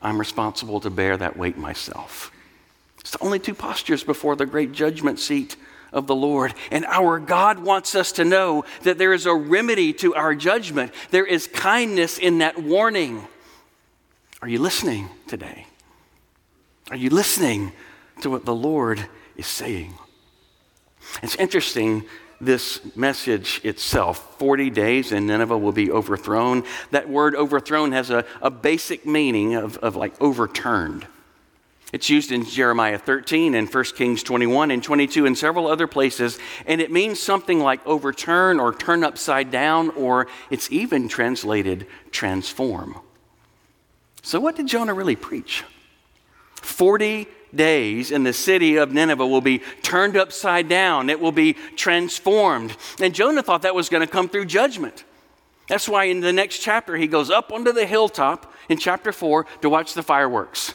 I'm 0.02 0.18
responsible 0.18 0.80
to 0.80 0.90
bear 0.90 1.16
that 1.16 1.38
weight 1.38 1.56
myself. 1.56 2.30
It's 3.00 3.12
the 3.12 3.22
only 3.22 3.38
two 3.38 3.54
postures 3.54 4.04
before 4.04 4.36
the 4.36 4.46
great 4.46 4.72
judgment 4.72 5.20
seat 5.20 5.56
of 5.94 6.06
the 6.06 6.14
Lord. 6.14 6.52
And 6.70 6.84
our 6.84 7.18
God 7.18 7.58
wants 7.58 7.94
us 7.94 8.12
to 8.12 8.24
know 8.24 8.64
that 8.82 8.98
there 8.98 9.14
is 9.14 9.24
a 9.24 9.34
remedy 9.34 9.94
to 9.94 10.14
our 10.14 10.34
judgment, 10.34 10.92
there 11.10 11.24
is 11.24 11.46
kindness 11.46 12.18
in 12.18 12.38
that 12.38 12.62
warning. 12.62 13.26
Are 14.42 14.48
you 14.48 14.58
listening 14.58 15.08
today? 15.26 15.66
Are 16.90 16.96
you 16.96 17.08
listening 17.08 17.72
to 18.20 18.28
what 18.28 18.44
the 18.44 18.54
Lord 18.54 19.06
is 19.36 19.46
saying? 19.46 19.94
It's 21.22 21.36
interesting, 21.36 22.04
this 22.40 22.80
message 22.96 23.60
itself 23.64 24.38
40 24.38 24.70
days 24.70 25.12
and 25.12 25.26
Nineveh 25.26 25.56
will 25.56 25.72
be 25.72 25.90
overthrown. 25.90 26.64
That 26.90 27.08
word 27.08 27.34
overthrown 27.34 27.92
has 27.92 28.10
a, 28.10 28.24
a 28.42 28.50
basic 28.50 29.06
meaning 29.06 29.54
of, 29.54 29.78
of 29.78 29.96
like 29.96 30.20
overturned. 30.20 31.06
It's 31.94 32.10
used 32.10 32.32
in 32.32 32.44
Jeremiah 32.44 32.98
13 32.98 33.54
and 33.54 33.72
1 33.72 33.84
Kings 33.94 34.24
21 34.24 34.72
and 34.72 34.82
22 34.82 35.26
and 35.26 35.38
several 35.38 35.68
other 35.68 35.86
places, 35.86 36.40
and 36.66 36.80
it 36.80 36.90
means 36.90 37.20
something 37.20 37.60
like 37.60 37.86
overturn 37.86 38.58
or 38.58 38.74
turn 38.74 39.04
upside 39.04 39.52
down, 39.52 39.90
or 39.90 40.26
it's 40.50 40.72
even 40.72 41.06
translated 41.06 41.86
transform. 42.10 42.98
So, 44.22 44.40
what 44.40 44.56
did 44.56 44.66
Jonah 44.66 44.92
really 44.92 45.14
preach? 45.14 45.62
40 46.56 47.28
days 47.54 48.10
and 48.10 48.26
the 48.26 48.32
city 48.32 48.74
of 48.74 48.90
Nineveh 48.90 49.28
will 49.28 49.40
be 49.40 49.60
turned 49.82 50.16
upside 50.16 50.68
down, 50.68 51.08
it 51.08 51.20
will 51.20 51.30
be 51.30 51.52
transformed. 51.76 52.76
And 53.00 53.14
Jonah 53.14 53.44
thought 53.44 53.62
that 53.62 53.76
was 53.76 53.88
going 53.88 54.04
to 54.04 54.12
come 54.12 54.28
through 54.28 54.46
judgment. 54.46 55.04
That's 55.68 55.88
why 55.88 56.06
in 56.06 56.18
the 56.18 56.32
next 56.32 56.58
chapter 56.58 56.96
he 56.96 57.06
goes 57.06 57.30
up 57.30 57.52
onto 57.52 57.70
the 57.70 57.86
hilltop 57.86 58.52
in 58.68 58.78
chapter 58.78 59.12
4 59.12 59.46
to 59.62 59.70
watch 59.70 59.94
the 59.94 60.02
fireworks. 60.02 60.74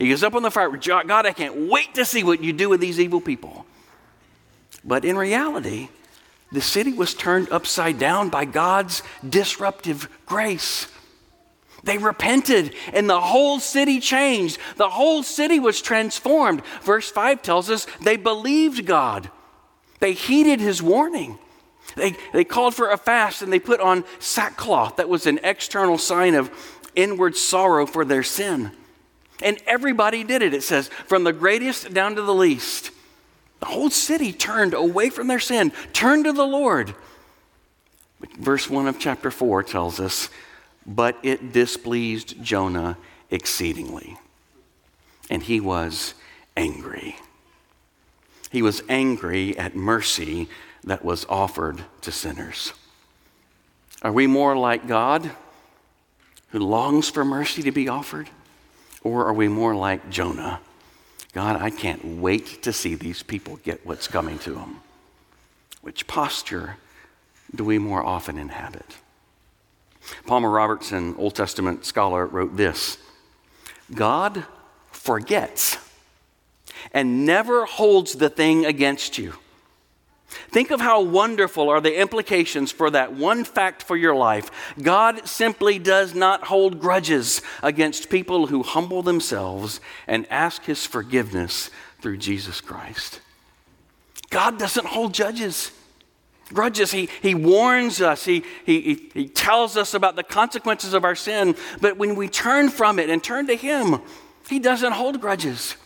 He 0.00 0.08
goes 0.08 0.22
up 0.22 0.34
on 0.34 0.42
the 0.42 0.50
fire, 0.50 0.70
God, 0.70 1.26
I 1.26 1.32
can't 1.32 1.68
wait 1.68 1.94
to 1.96 2.06
see 2.06 2.24
what 2.24 2.42
you 2.42 2.54
do 2.54 2.70
with 2.70 2.80
these 2.80 2.98
evil 2.98 3.20
people. 3.20 3.66
But 4.82 5.04
in 5.04 5.14
reality, 5.14 5.90
the 6.50 6.62
city 6.62 6.94
was 6.94 7.12
turned 7.12 7.50
upside 7.52 7.98
down 7.98 8.30
by 8.30 8.46
God's 8.46 9.02
disruptive 9.28 10.08
grace. 10.24 10.88
They 11.84 11.98
repented 11.98 12.74
and 12.94 13.10
the 13.10 13.20
whole 13.20 13.60
city 13.60 14.00
changed. 14.00 14.58
The 14.76 14.88
whole 14.88 15.22
city 15.22 15.60
was 15.60 15.82
transformed. 15.82 16.62
Verse 16.80 17.10
5 17.10 17.42
tells 17.42 17.68
us 17.68 17.86
they 18.00 18.16
believed 18.16 18.86
God, 18.86 19.30
they 20.00 20.14
heeded 20.14 20.60
his 20.60 20.82
warning. 20.82 21.38
They, 21.96 22.16
they 22.32 22.44
called 22.44 22.74
for 22.74 22.90
a 22.90 22.96
fast 22.96 23.42
and 23.42 23.52
they 23.52 23.58
put 23.58 23.80
on 23.80 24.04
sackcloth. 24.18 24.96
That 24.96 25.10
was 25.10 25.26
an 25.26 25.40
external 25.42 25.98
sign 25.98 26.34
of 26.34 26.50
inward 26.94 27.36
sorrow 27.36 27.84
for 27.84 28.04
their 28.04 28.22
sin. 28.22 28.70
And 29.42 29.58
everybody 29.66 30.24
did 30.24 30.42
it, 30.42 30.54
it 30.54 30.62
says, 30.62 30.88
from 31.06 31.24
the 31.24 31.32
greatest 31.32 31.94
down 31.94 32.14
to 32.16 32.22
the 32.22 32.34
least. 32.34 32.90
The 33.60 33.66
whole 33.66 33.90
city 33.90 34.32
turned 34.32 34.74
away 34.74 35.10
from 35.10 35.26
their 35.26 35.40
sin, 35.40 35.72
turned 35.92 36.24
to 36.24 36.32
the 36.32 36.46
Lord. 36.46 36.94
Verse 38.38 38.68
1 38.68 38.86
of 38.86 38.98
chapter 38.98 39.30
4 39.30 39.62
tells 39.62 40.00
us, 40.00 40.28
but 40.86 41.16
it 41.22 41.52
displeased 41.52 42.42
Jonah 42.42 42.96
exceedingly, 43.30 44.18
and 45.28 45.42
he 45.42 45.60
was 45.60 46.14
angry. 46.56 47.16
He 48.50 48.62
was 48.62 48.82
angry 48.88 49.56
at 49.56 49.76
mercy 49.76 50.48
that 50.84 51.04
was 51.04 51.24
offered 51.28 51.84
to 52.00 52.10
sinners. 52.10 52.72
Are 54.02 54.12
we 54.12 54.26
more 54.26 54.56
like 54.56 54.86
God, 54.86 55.30
who 56.48 56.58
longs 56.58 57.08
for 57.08 57.24
mercy 57.24 57.62
to 57.62 57.70
be 57.70 57.88
offered? 57.88 58.28
Or 59.02 59.26
are 59.26 59.32
we 59.32 59.48
more 59.48 59.74
like 59.74 60.10
Jonah? 60.10 60.60
God, 61.32 61.60
I 61.60 61.70
can't 61.70 62.04
wait 62.04 62.62
to 62.62 62.72
see 62.72 62.94
these 62.94 63.22
people 63.22 63.56
get 63.58 63.86
what's 63.86 64.08
coming 64.08 64.38
to 64.40 64.52
them. 64.52 64.80
Which 65.80 66.06
posture 66.06 66.76
do 67.54 67.64
we 67.64 67.78
more 67.78 68.04
often 68.04 68.36
inhabit? 68.36 68.96
Palmer 70.26 70.50
Robertson, 70.50 71.14
Old 71.16 71.34
Testament 71.34 71.84
scholar, 71.84 72.26
wrote 72.26 72.56
this 72.56 72.98
God 73.94 74.44
forgets 74.90 75.78
and 76.92 77.24
never 77.26 77.64
holds 77.64 78.14
the 78.14 78.28
thing 78.30 78.66
against 78.66 79.18
you. 79.18 79.34
Think 80.30 80.70
of 80.70 80.80
how 80.80 81.02
wonderful 81.02 81.68
are 81.68 81.80
the 81.80 82.00
implications 82.00 82.70
for 82.70 82.90
that 82.90 83.12
one 83.12 83.44
fact 83.44 83.82
for 83.82 83.96
your 83.96 84.14
life. 84.14 84.50
God 84.80 85.26
simply 85.26 85.78
does 85.78 86.14
not 86.14 86.44
hold 86.44 86.80
grudges 86.80 87.42
against 87.62 88.10
people 88.10 88.46
who 88.46 88.62
humble 88.62 89.02
themselves 89.02 89.80
and 90.06 90.26
ask 90.30 90.64
his 90.64 90.86
forgiveness 90.86 91.70
through 92.00 92.18
Jesus 92.18 92.60
Christ. 92.60 93.20
God 94.30 94.58
doesn't 94.58 94.86
hold 94.86 95.12
judges. 95.12 95.72
Grudges. 96.52 96.92
He, 96.92 97.08
he 97.22 97.34
warns 97.34 98.00
us. 98.00 98.24
He, 98.24 98.44
he, 98.64 99.10
he 99.12 99.28
tells 99.28 99.76
us 99.76 99.94
about 99.94 100.16
the 100.16 100.22
consequences 100.22 100.94
of 100.94 101.04
our 101.04 101.14
sin. 101.14 101.54
But 101.80 101.96
when 101.96 102.14
we 102.14 102.28
turn 102.28 102.70
from 102.70 102.98
it 102.98 103.10
and 103.10 103.22
turn 103.22 103.46
to 103.48 103.56
Him, 103.56 104.00
He 104.48 104.58
doesn't 104.58 104.92
hold 104.92 105.20
grudges. 105.20 105.76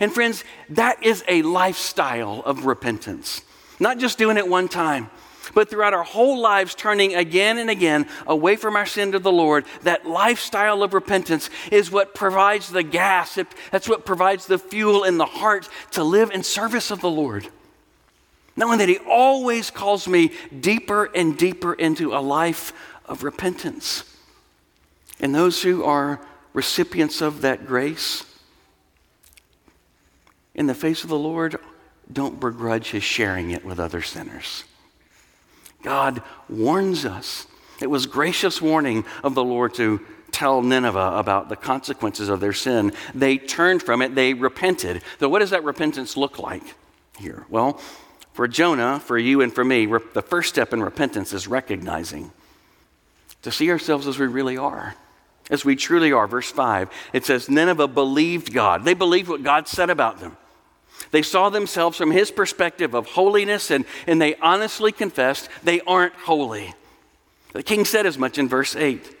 And 0.00 0.12
friends, 0.12 0.44
that 0.70 1.02
is 1.02 1.22
a 1.28 1.42
lifestyle 1.42 2.42
of 2.44 2.66
repentance. 2.66 3.42
Not 3.78 3.98
just 3.98 4.18
doing 4.18 4.36
it 4.36 4.48
one 4.48 4.68
time, 4.68 5.10
but 5.54 5.70
throughout 5.70 5.94
our 5.94 6.02
whole 6.02 6.40
lives, 6.40 6.74
turning 6.74 7.14
again 7.14 7.58
and 7.58 7.70
again 7.70 8.06
away 8.26 8.56
from 8.56 8.76
our 8.76 8.86
sin 8.86 9.12
to 9.12 9.18
the 9.18 9.32
Lord. 9.32 9.64
That 9.82 10.06
lifestyle 10.06 10.82
of 10.82 10.94
repentance 10.94 11.50
is 11.70 11.90
what 11.90 12.14
provides 12.14 12.70
the 12.70 12.82
gas, 12.82 13.38
that's 13.70 13.88
what 13.88 14.06
provides 14.06 14.46
the 14.46 14.58
fuel 14.58 15.04
in 15.04 15.18
the 15.18 15.26
heart 15.26 15.68
to 15.92 16.04
live 16.04 16.30
in 16.30 16.42
service 16.42 16.90
of 16.90 17.00
the 17.00 17.10
Lord. 17.10 17.48
Knowing 18.56 18.78
that 18.78 18.88
He 18.88 18.98
always 18.98 19.70
calls 19.70 20.08
me 20.08 20.32
deeper 20.60 21.10
and 21.14 21.36
deeper 21.36 21.74
into 21.74 22.14
a 22.14 22.20
life 22.20 22.72
of 23.04 23.22
repentance. 23.22 24.04
And 25.20 25.34
those 25.34 25.62
who 25.62 25.84
are 25.84 26.20
recipients 26.52 27.20
of 27.20 27.42
that 27.42 27.66
grace, 27.66 28.24
in 30.54 30.66
the 30.66 30.74
face 30.74 31.04
of 31.04 31.10
the 31.10 31.18
Lord, 31.18 31.56
don't 32.12 32.40
begrudge 32.40 32.90
his 32.90 33.02
sharing 33.02 33.50
it 33.50 33.64
with 33.64 33.80
other 33.80 34.02
sinners. 34.02 34.64
God 35.82 36.22
warns 36.48 37.04
us. 37.04 37.46
It 37.80 37.90
was 37.90 38.06
gracious 38.06 38.62
warning 38.62 39.04
of 39.22 39.34
the 39.34 39.44
Lord 39.44 39.74
to 39.74 40.00
tell 40.32 40.62
Nineveh 40.62 41.12
about 41.16 41.48
the 41.48 41.56
consequences 41.56 42.28
of 42.28 42.40
their 42.40 42.52
sin. 42.52 42.92
They 43.14 43.38
turned 43.38 43.82
from 43.82 44.02
it, 44.02 44.14
they 44.14 44.34
repented. 44.34 45.02
So, 45.20 45.28
what 45.28 45.40
does 45.40 45.50
that 45.50 45.64
repentance 45.64 46.16
look 46.16 46.38
like 46.38 46.62
here? 47.18 47.46
Well, 47.48 47.80
for 48.32 48.46
Jonah, 48.46 49.00
for 49.00 49.16
you, 49.16 49.40
and 49.40 49.52
for 49.52 49.64
me, 49.64 49.86
the 49.86 50.22
first 50.22 50.48
step 50.50 50.72
in 50.72 50.82
repentance 50.82 51.32
is 51.32 51.48
recognizing 51.48 52.30
to 53.42 53.50
see 53.50 53.70
ourselves 53.70 54.06
as 54.06 54.18
we 54.18 54.26
really 54.26 54.58
are, 54.58 54.94
as 55.50 55.64
we 55.64 55.76
truly 55.76 56.12
are. 56.12 56.26
Verse 56.26 56.50
5, 56.50 56.90
it 57.12 57.24
says, 57.24 57.48
Nineveh 57.48 57.88
believed 57.88 58.52
God. 58.52 58.84
They 58.84 58.92
believed 58.92 59.28
what 59.28 59.42
God 59.42 59.68
said 59.68 59.88
about 59.88 60.20
them. 60.20 60.36
They 61.10 61.22
saw 61.22 61.50
themselves 61.50 61.96
from 61.96 62.10
his 62.10 62.30
perspective 62.30 62.94
of 62.94 63.06
holiness 63.06 63.70
and, 63.70 63.84
and 64.06 64.20
they 64.20 64.34
honestly 64.36 64.92
confessed 64.92 65.48
they 65.62 65.80
aren't 65.82 66.14
holy. 66.14 66.74
The 67.52 67.62
king 67.62 67.84
said 67.84 68.06
as 68.06 68.18
much 68.18 68.38
in 68.38 68.48
verse 68.48 68.76
8, 68.76 69.16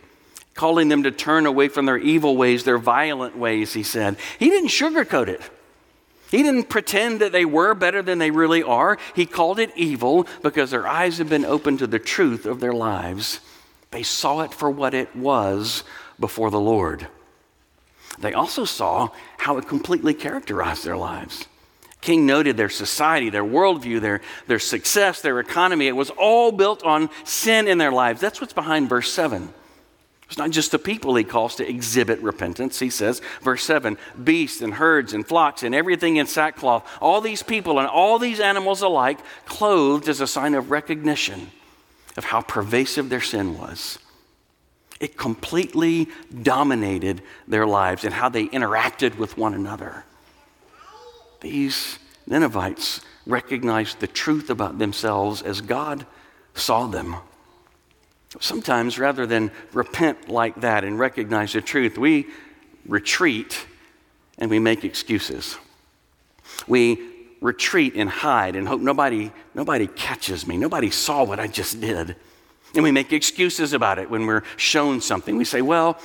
calling 0.54 0.88
them 0.88 1.04
to 1.04 1.10
turn 1.10 1.46
away 1.46 1.68
from 1.68 1.86
their 1.86 1.98
evil 1.98 2.36
ways, 2.36 2.64
their 2.64 2.78
violent 2.78 3.36
ways, 3.36 3.72
he 3.72 3.82
said. 3.82 4.16
He 4.38 4.50
didn't 4.50 4.70
sugarcoat 4.70 5.28
it. 5.28 5.40
He 6.30 6.42
didn't 6.42 6.68
pretend 6.68 7.20
that 7.20 7.32
they 7.32 7.44
were 7.44 7.72
better 7.74 8.02
than 8.02 8.18
they 8.18 8.32
really 8.32 8.62
are. 8.62 8.98
He 9.14 9.26
called 9.26 9.60
it 9.60 9.70
evil 9.76 10.26
because 10.42 10.70
their 10.72 10.86
eyes 10.86 11.18
had 11.18 11.28
been 11.28 11.44
opened 11.44 11.78
to 11.78 11.86
the 11.86 12.00
truth 12.00 12.46
of 12.46 12.60
their 12.60 12.72
lives. 12.72 13.40
They 13.92 14.02
saw 14.02 14.40
it 14.40 14.52
for 14.52 14.68
what 14.68 14.92
it 14.92 15.14
was 15.14 15.84
before 16.18 16.50
the 16.50 16.60
Lord. 16.60 17.06
They 18.18 18.32
also 18.32 18.64
saw 18.64 19.10
how 19.38 19.58
it 19.58 19.68
completely 19.68 20.14
characterized 20.14 20.84
their 20.84 20.96
lives 20.96 21.46
King 22.06 22.24
noted 22.24 22.56
their 22.56 22.68
society, 22.68 23.30
their 23.30 23.42
worldview, 23.44 24.00
their, 24.00 24.20
their 24.46 24.60
success, 24.60 25.20
their 25.20 25.40
economy. 25.40 25.88
It 25.88 25.96
was 25.96 26.10
all 26.10 26.52
built 26.52 26.84
on 26.84 27.10
sin 27.24 27.66
in 27.66 27.78
their 27.78 27.90
lives. 27.90 28.20
That's 28.20 28.40
what's 28.40 28.52
behind 28.52 28.88
verse 28.88 29.12
7. 29.12 29.52
It's 30.28 30.38
not 30.38 30.50
just 30.50 30.70
the 30.70 30.78
people 30.78 31.16
he 31.16 31.24
calls 31.24 31.56
to 31.56 31.68
exhibit 31.68 32.20
repentance. 32.20 32.78
He 32.78 32.90
says, 32.90 33.20
verse 33.42 33.64
7 33.64 33.98
beasts 34.22 34.62
and 34.62 34.74
herds 34.74 35.14
and 35.14 35.26
flocks 35.26 35.64
and 35.64 35.74
everything 35.74 36.14
in 36.14 36.28
sackcloth, 36.28 36.88
all 37.00 37.20
these 37.20 37.42
people 37.42 37.80
and 37.80 37.88
all 37.88 38.20
these 38.20 38.38
animals 38.38 38.82
alike, 38.82 39.18
clothed 39.44 40.08
as 40.08 40.20
a 40.20 40.28
sign 40.28 40.54
of 40.54 40.70
recognition 40.70 41.50
of 42.16 42.26
how 42.26 42.40
pervasive 42.40 43.08
their 43.08 43.20
sin 43.20 43.58
was. 43.58 43.98
It 45.00 45.16
completely 45.16 46.06
dominated 46.40 47.20
their 47.48 47.66
lives 47.66 48.04
and 48.04 48.14
how 48.14 48.28
they 48.28 48.46
interacted 48.46 49.18
with 49.18 49.36
one 49.36 49.54
another. 49.54 50.04
These 51.40 51.98
Ninevites 52.26 53.00
recognized 53.26 54.00
the 54.00 54.06
truth 54.06 54.50
about 54.50 54.78
themselves 54.78 55.42
as 55.42 55.60
God 55.60 56.06
saw 56.54 56.86
them. 56.86 57.16
Sometimes, 58.40 58.98
rather 58.98 59.26
than 59.26 59.50
repent 59.72 60.28
like 60.28 60.60
that 60.60 60.84
and 60.84 60.98
recognize 60.98 61.52
the 61.52 61.60
truth, 61.60 61.96
we 61.96 62.26
retreat 62.86 63.66
and 64.38 64.50
we 64.50 64.58
make 64.58 64.84
excuses. 64.84 65.56
We 66.66 67.00
retreat 67.40 67.94
and 67.96 68.08
hide 68.08 68.56
and 68.56 68.66
hope 68.66 68.80
nobody, 68.80 69.30
nobody 69.54 69.86
catches 69.86 70.46
me, 70.46 70.56
nobody 70.56 70.90
saw 70.90 71.24
what 71.24 71.40
I 71.40 71.46
just 71.46 71.80
did. 71.80 72.16
And 72.74 72.82
we 72.82 72.92
make 72.92 73.12
excuses 73.12 73.72
about 73.72 73.98
it 73.98 74.10
when 74.10 74.26
we're 74.26 74.42
shown 74.56 75.00
something. 75.00 75.36
We 75.36 75.44
say, 75.44 75.62
well, 75.62 75.98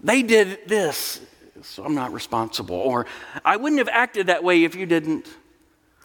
they 0.00 0.22
did 0.22 0.60
this, 0.66 1.20
so 1.62 1.84
I'm 1.84 1.94
not 1.94 2.12
responsible. 2.12 2.76
Or 2.76 3.06
I 3.44 3.56
wouldn't 3.56 3.78
have 3.78 3.88
acted 3.90 4.28
that 4.28 4.44
way 4.44 4.64
if 4.64 4.74
you 4.74 4.86
didn't. 4.86 5.26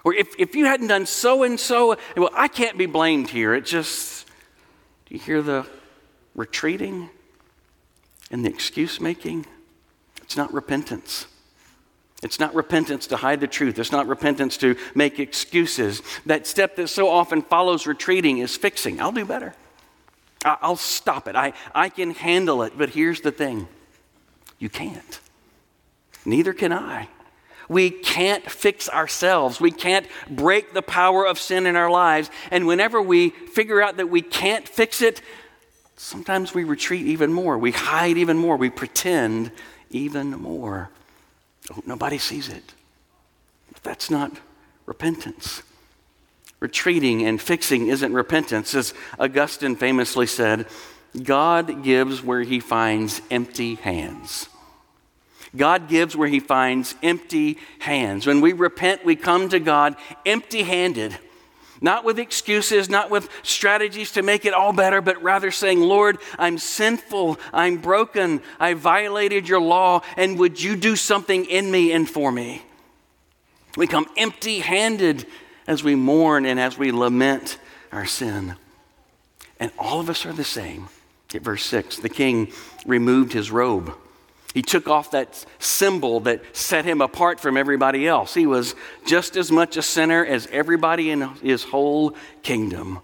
Or 0.03 0.13
if, 0.13 0.34
if 0.39 0.55
you 0.55 0.65
hadn't 0.65 0.88
done 0.88 1.05
so 1.05 1.43
and 1.43 1.60
so, 1.60 1.96
well, 2.17 2.31
I 2.34 2.48
can't 2.48 2.77
be 2.77 2.86
blamed 2.88 3.29
here. 3.29 3.53
It 3.53 3.65
just, 3.65 4.27
do 5.05 5.15
you 5.15 5.20
hear 5.20 5.41
the 5.41 5.65
retreating 6.36 7.10
and 8.31 8.43
the 8.43 8.50
excuse 8.50 9.00
making? 9.00 9.46
It's 10.24 10.38
not 10.38 10.53
repentance. 10.53 11.27
It's 12.24 12.39
not 12.39 12.53
repentance 12.53 13.08
to 13.08 13.17
hide 13.17 13.41
the 13.41 13.48
truth. 13.48 13.79
It's 13.79 13.91
not 13.91 14.08
repentance 14.08 14.58
to 14.58 14.75
make 14.93 15.20
excuses. 15.20 16.01
That 16.25 16.46
step 16.46 16.75
that 16.75 16.88
so 16.88 17.10
often 17.10 17.41
follows 17.41 17.88
retreating 17.88 18.38
is 18.38 18.55
fixing. 18.55 19.01
I'll 19.01 19.12
do 19.12 19.25
better. 19.25 19.55
I'll 20.43 20.75
stop 20.75 21.27
it. 21.27 21.36
I, 21.36 21.53
I 21.75 21.89
can 21.89 22.12
handle 22.12 22.63
it. 22.63 22.74
But 22.75 22.91
here's 22.91 23.22
the 23.22 23.31
thing 23.31 23.67
you 24.58 24.70
can't. 24.70 25.20
Neither 26.25 26.54
can 26.54 26.72
I. 26.72 27.08
We 27.70 27.90
can't 27.90 28.50
fix 28.50 28.90
ourselves. 28.90 29.62
We 29.62 29.72
can't 29.72 30.06
break 30.30 30.74
the 30.74 30.82
power 30.82 31.25
of 31.25 31.40
sin 31.40 31.66
in 31.66 31.75
our 31.75 31.90
lives. 31.90 32.30
And 32.51 32.68
whenever 32.68 33.01
we 33.01 33.30
figure 33.30 33.82
out 33.82 33.98
that 33.98 34.10
we 34.10 34.22
can't 34.22 34.68
fix 34.68 35.01
it, 35.01 35.22
sometimes 35.96 36.54
we 36.54 36.66
retreat 36.66 37.06
even 37.06 37.32
more. 37.32 37.58
We 37.58 37.72
hide 37.72 38.18
even 38.18 38.38
more. 38.38 38.58
We 38.58 38.70
pretend 38.70 39.51
even 39.90 40.32
more. 40.32 40.90
Oh, 41.72 41.82
nobody 41.86 42.18
sees 42.18 42.50
it. 42.50 42.74
That's 43.84 44.10
not 44.10 44.34
repentance. 44.86 45.63
Retreating 46.60 47.25
and 47.25 47.42
fixing 47.42 47.88
isn't 47.88 48.13
repentance. 48.13 48.75
As 48.75 48.94
Augustine 49.18 49.75
famously 49.75 50.28
said, 50.28 50.68
God 51.24 51.84
gives 51.84 52.22
where 52.22 52.42
he 52.42 52.60
finds 52.60 53.22
empty 53.32 53.75
hands. 53.75 54.48
God 55.55 55.89
gives 55.89 56.15
where 56.15 56.27
he 56.27 56.39
finds 56.39 56.96
empty 57.03 57.58
hands. 57.79 58.25
When 58.25 58.41
we 58.41 58.53
repent, 58.53 59.03
we 59.03 59.15
come 59.15 59.50
to 59.50 59.60
God 59.60 59.96
empty 60.25 60.63
handed, 60.63 61.17
not 61.81 62.05
with 62.05 62.20
excuses, 62.20 62.89
not 62.89 63.10
with 63.10 63.27
strategies 63.43 64.12
to 64.13 64.22
make 64.22 64.46
it 64.46 64.53
all 64.53 64.72
better, 64.72 65.01
but 65.01 65.22
rather 65.22 65.51
saying, 65.51 65.81
Lord, 65.81 66.20
I'm 66.39 66.58
sinful, 66.58 67.38
I'm 67.51 67.77
broken, 67.77 68.41
I 68.60 68.75
violated 68.75 69.50
your 69.50 69.59
law, 69.59 70.01
and 70.16 70.40
would 70.40 70.61
you 70.61 70.75
do 70.75 70.96
something 70.96 71.46
in 71.46 71.70
me 71.70 71.92
and 71.92 72.09
for 72.09 72.31
me? 72.31 72.61
We 73.75 73.87
come 73.87 74.05
empty 74.16 74.59
handed 74.59 75.25
as 75.68 75.83
we 75.83 75.96
mourn 75.96 76.46
and 76.46 76.59
as 76.59 76.77
we 76.77 76.92
lament 76.92 77.57
our 77.92 78.05
sin. 78.05 78.55
And 79.59 79.72
all 79.77 80.00
of 80.00 80.09
us 80.09 80.25
are 80.25 80.33
the 80.33 80.44
same. 80.44 80.90
At 81.33 81.42
verse 81.42 81.64
6, 81.66 81.98
the 81.98 82.09
king 82.09 82.51
removed 82.85 83.33
his 83.33 83.51
robe. 83.51 83.96
He 84.53 84.61
took 84.61 84.87
off 84.90 85.11
that 85.11 85.46
symbol 85.59 86.20
that 86.22 86.55
set 86.55 86.83
him 86.83 87.01
apart 87.01 87.40
from 87.40 87.55
everybody 87.55 88.07
else. 88.07 88.33
He 88.33 88.46
was 88.46 88.75
just 89.05 89.37
as 89.37 89.51
much 89.51 89.77
a 89.77 89.81
sinner 89.81 90.25
as 90.25 90.48
everybody 90.48 91.09
in 91.09 91.22
his 91.42 91.64
whole 91.64 92.16
kingdom. 92.44 93.00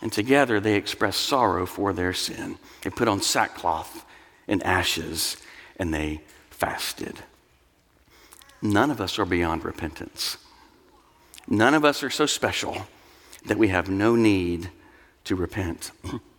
And 0.00 0.12
together 0.12 0.60
they 0.60 0.74
expressed 0.74 1.20
sorrow 1.20 1.66
for 1.66 1.92
their 1.92 2.14
sin. 2.14 2.56
They 2.82 2.90
put 2.90 3.08
on 3.08 3.20
sackcloth 3.20 4.04
and 4.48 4.62
ashes 4.62 5.36
and 5.76 5.92
they 5.92 6.22
fasted. 6.50 7.18
None 8.62 8.90
of 8.90 9.00
us 9.00 9.18
are 9.18 9.26
beyond 9.26 9.64
repentance. 9.64 10.38
None 11.48 11.74
of 11.74 11.84
us 11.84 12.02
are 12.02 12.10
so 12.10 12.24
special 12.24 12.86
that 13.44 13.58
we 13.58 13.68
have 13.68 13.90
no 13.90 14.14
need 14.14 14.70
to 15.24 15.36
repent. 15.36 15.90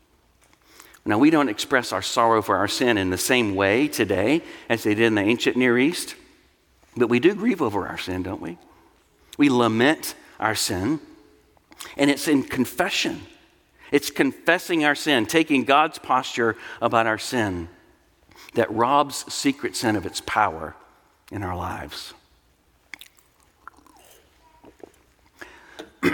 Now, 1.05 1.17
we 1.17 1.29
don't 1.29 1.49
express 1.49 1.91
our 1.91 2.01
sorrow 2.01 2.41
for 2.41 2.55
our 2.55 2.67
sin 2.67 2.97
in 2.97 3.09
the 3.09 3.17
same 3.17 3.55
way 3.55 3.89
today 3.89 4.41
as 4.69 4.83
they 4.83 4.95
did 4.95 5.05
in 5.05 5.15
the 5.15 5.21
ancient 5.21 5.57
Near 5.57 5.77
East, 5.77 6.15
but 6.95 7.09
we 7.09 7.19
do 7.19 7.35
grieve 7.35 7.61
over 7.61 7.85
our 7.87 7.97
sin, 7.97 8.23
don't 8.23 8.41
we? 8.41 8.57
We 9.37 9.49
lament 9.49 10.15
our 10.39 10.55
sin, 10.55 11.01
and 11.97 12.09
it's 12.09 12.29
in 12.29 12.43
confession. 12.43 13.23
It's 13.91 14.11
confessing 14.11 14.85
our 14.85 14.95
sin, 14.95 15.25
taking 15.25 15.65
God's 15.65 15.99
posture 15.99 16.55
about 16.81 17.05
our 17.05 17.17
sin 17.17 17.67
that 18.53 18.71
robs 18.71 19.31
secret 19.33 19.75
sin 19.75 19.97
of 19.97 20.05
its 20.05 20.21
power 20.21 20.75
in 21.31 21.43
our 21.43 21.55
lives. 21.55 22.13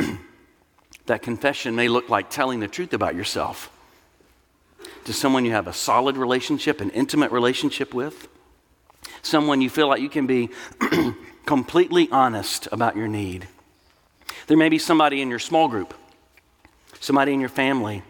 that 1.06 1.21
confession 1.21 1.75
may 1.75 1.89
look 1.89 2.10
like 2.10 2.32
telling 2.32 2.60
the 2.60 2.67
truth 2.67 2.93
about 2.93 3.13
yourself 3.13 3.69
to 5.05 5.13
someone 5.13 5.45
you 5.45 5.51
have 5.51 5.67
a 5.67 5.73
solid 5.73 6.17
relationship, 6.17 6.81
an 6.81 6.89
intimate 6.91 7.31
relationship 7.31 7.93
with, 7.93 8.27
someone 9.21 9.62
you 9.62 9.69
feel 9.69 9.88
like 9.88 10.01
you 10.01 10.09
can 10.09 10.27
be 10.27 10.49
completely 11.45 12.09
honest 12.12 12.67
about 12.71 12.95
your 12.95 13.07
need. 13.07 13.47
There 14.47 14.57
may 14.57 14.69
be 14.69 14.79
somebody 14.79 15.21
in 15.21 15.29
your 15.29 15.39
small 15.39 15.67
group, 15.67 15.93
somebody 16.99 17.33
in 17.33 17.39
your 17.39 17.49
family, 17.49 18.03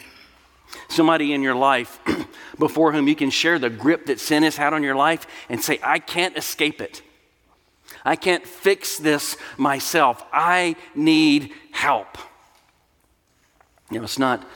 somebody 0.88 1.34
in 1.34 1.42
your 1.42 1.56
life 1.56 2.00
before 2.60 2.92
whom 2.92 3.08
you 3.08 3.16
can 3.16 3.30
share 3.30 3.60
the 3.60 3.70
grip 3.70 4.06
that 4.08 4.20
sin 4.20 4.44
has 4.44 4.58
had 4.58 4.74
on 4.74 4.84
your 4.84 4.96
life 4.96 5.26
and 5.50 5.62
say, 5.62 5.80
I 5.84 6.00
can't 6.00 6.38
escape 6.38 6.82
it. 6.82 7.02
I 8.06 8.16
can't 8.16 8.46
fix 8.46 8.98
this 8.98 9.38
myself. 9.58 10.24
I 10.32 10.76
need 10.96 11.52
help. 11.72 12.18
You 13.92 13.98
know, 13.98 14.04
it's 14.04 14.20
not 14.20 14.48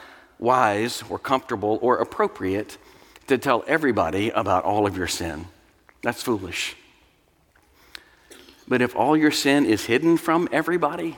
wise 0.43 1.03
or 1.09 1.17
comfortable 1.17 1.79
or 1.81 1.97
appropriate 1.97 2.77
to 3.27 3.37
tell 3.37 3.63
everybody 3.65 4.29
about 4.29 4.65
all 4.65 4.85
of 4.85 4.97
your 4.97 5.07
sin. 5.07 5.47
That's 6.01 6.21
foolish. 6.21 6.75
But 8.67 8.81
if 8.81 8.95
all 8.95 9.15
your 9.17 9.31
sin 9.31 9.65
is 9.65 9.85
hidden 9.85 10.17
from 10.17 10.47
everybody, 10.51 11.17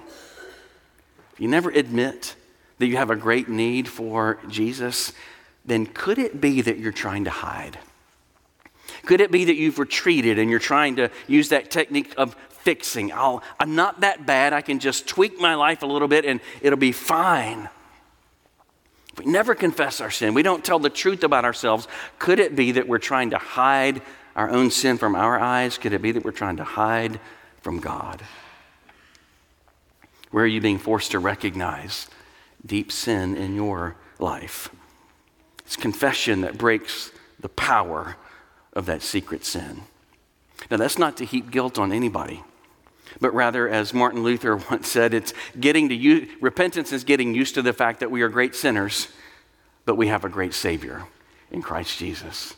you 1.37 1.47
never 1.47 1.69
admit 1.71 2.35
that 2.77 2.87
you 2.87 2.97
have 2.97 3.09
a 3.09 3.15
great 3.15 3.49
need 3.49 3.87
for 3.87 4.39
Jesus, 4.47 5.11
then 5.65 5.85
could 5.85 6.19
it 6.19 6.39
be 6.39 6.61
that 6.61 6.77
you're 6.77 6.91
trying 6.91 7.23
to 7.25 7.29
hide? 7.29 7.79
Could 9.05 9.21
it 9.21 9.31
be 9.31 9.45
that 9.45 9.55
you've 9.55 9.79
retreated 9.79 10.39
and 10.39 10.49
you're 10.49 10.59
trying 10.59 10.95
to 10.97 11.09
use 11.27 11.49
that 11.49 11.71
technique 11.71 12.13
of 12.17 12.35
fixing? 12.49 13.11
i 13.11 13.39
am 13.59 13.75
not 13.75 14.01
that 14.01 14.25
bad. 14.25 14.53
I 14.53 14.61
can 14.61 14.79
just 14.79 15.07
tweak 15.07 15.39
my 15.39 15.55
life 15.55 15.81
a 15.83 15.85
little 15.85 16.07
bit 16.07 16.25
and 16.25 16.39
it'll 16.61 16.77
be 16.77 16.91
fine. 16.91 17.69
We 19.17 19.25
never 19.25 19.55
confess 19.55 20.01
our 20.01 20.11
sin, 20.11 20.33
we 20.33 20.43
don't 20.43 20.63
tell 20.63 20.79
the 20.79 20.89
truth 20.89 21.23
about 21.23 21.45
ourselves. 21.45 21.87
Could 22.19 22.39
it 22.39 22.55
be 22.55 22.73
that 22.73 22.87
we're 22.87 22.97
trying 22.97 23.31
to 23.31 23.37
hide 23.37 24.01
our 24.35 24.49
own 24.49 24.71
sin 24.71 24.97
from 24.97 25.15
our 25.15 25.39
eyes? 25.39 25.77
Could 25.77 25.93
it 25.93 26.01
be 26.01 26.11
that 26.11 26.25
we're 26.25 26.31
trying 26.31 26.57
to 26.57 26.63
hide 26.63 27.19
from 27.61 27.79
God? 27.79 28.21
Where 30.31 30.43
are 30.43 30.47
you 30.47 30.59
being 30.59 30.79
forced 30.79 31.11
to 31.11 31.19
recognize 31.19 32.07
deep 32.65 32.91
sin 32.91 33.37
in 33.37 33.55
your 33.55 33.95
life? 34.19 34.69
It's 35.65 35.77
confession 35.77 36.41
that 36.41 36.57
breaks 36.57 37.11
the 37.39 37.49
power 37.49 38.17
of 38.73 38.85
that 38.87 39.01
secret 39.01 39.45
sin. 39.45 39.83
Now, 40.69 40.77
that's 40.77 40.97
not 40.97 41.17
to 41.17 41.25
heap 41.25 41.51
guilt 41.51 41.79
on 41.79 41.91
anybody, 41.91 42.43
but 43.19 43.33
rather, 43.33 43.67
as 43.67 43.93
Martin 43.93 44.23
Luther 44.23 44.55
once 44.71 44.89
said, 44.89 45.13
it's 45.13 45.33
getting 45.59 45.89
to 45.89 46.27
repentance 46.41 46.91
is 46.91 47.03
getting 47.03 47.33
used 47.33 47.55
to 47.55 47.61
the 47.61 47.73
fact 47.73 47.99
that 47.99 48.11
we 48.11 48.21
are 48.21 48.29
great 48.29 48.55
sinners, 48.55 49.07
but 49.85 49.95
we 49.95 50.07
have 50.07 50.25
a 50.25 50.29
great 50.29 50.53
Savior 50.53 51.05
in 51.51 51.61
Christ 51.61 51.97
Jesus. 51.97 52.55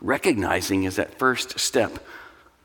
Recognizing 0.00 0.84
is 0.84 0.96
that 0.96 1.18
first 1.18 1.58
step 1.58 2.04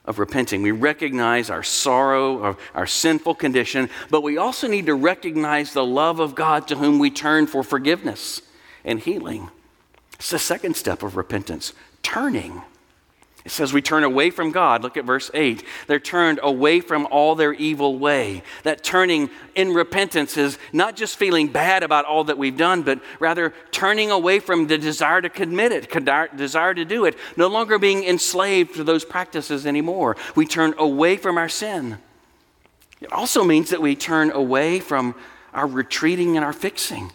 of 0.06 0.17
repenting. 0.17 0.63
We 0.63 0.72
recognize 0.72 1.50
our 1.50 1.63
sorrow, 1.63 2.41
our, 2.41 2.58
our 2.74 2.88
sinful 2.88 3.36
condition, 3.36 3.89
but 4.10 4.24
we 4.24 4.38
also 4.38 4.67
need 4.67 4.88
to 4.88 4.95
recognize 4.95 5.72
the 5.72 5.86
love 5.86 6.19
of 6.19 6.36
God 6.36 6.67
to 6.69 6.76
whom 6.76 7.00
we 7.00 7.12
turn 7.12 7.48
for 7.48 7.63
forgiveness 7.63 8.41
and 8.84 9.00
healing. 9.00 9.50
It's 10.15 10.32
the 10.32 10.39
second 10.39 10.76
step 10.76 11.04
of 11.04 11.15
repentance 11.15 11.74
turning. 12.02 12.62
It 13.50 13.54
says 13.54 13.74
we 13.74 13.82
turn 13.82 14.04
away 14.04 14.30
from 14.30 14.52
God. 14.52 14.84
Look 14.84 14.96
at 14.96 15.06
verse 15.06 15.32
8. 15.34 15.64
They're 15.88 16.00
turned 16.00 16.40
away 16.44 16.82
from 16.82 17.08
all 17.08 17.34
their 17.34 17.52
evil 17.52 17.98
way. 17.98 18.44
That 18.62 18.84
turning 18.84 19.32
in 19.56 19.74
repentance 19.74 20.38
is 20.38 20.60
not 20.72 20.96
just 20.96 21.18
feeling 21.18 21.48
bad 21.48 21.82
about 21.82 22.06
all 22.06 22.26
that 22.26 22.38
we've 22.38 22.56
done, 22.56 22.84
but 22.84 23.02
rather 23.20 23.52
turning 23.72 24.12
away 24.12 24.40
from 24.40 24.68
the 24.68 24.78
desire 24.78 25.20
to 25.20 25.30
commit 25.30 25.72
it, 25.72 25.90
desire 26.38 26.76
to 26.76 26.86
do 26.86 27.06
it, 27.06 27.18
no 27.38 27.48
longer 27.48 27.80
being 27.80 28.04
enslaved 28.04 28.76
to 28.76 28.84
those 28.84 29.04
practices 29.04 29.66
anymore. 29.66 30.16
We 30.36 30.46
turn 30.46 30.76
away 30.78 31.18
from 31.18 31.40
our 31.40 31.50
sin. 31.50 31.98
It 33.02 33.12
also 33.12 33.44
means 33.44 33.72
that 33.72 33.82
we 33.82 33.96
turn 33.96 34.30
away 34.30 34.80
from 34.80 35.16
our 35.56 35.66
retreating 35.66 36.36
and 36.36 36.46
our 36.46 36.54
fixing. 36.54 37.12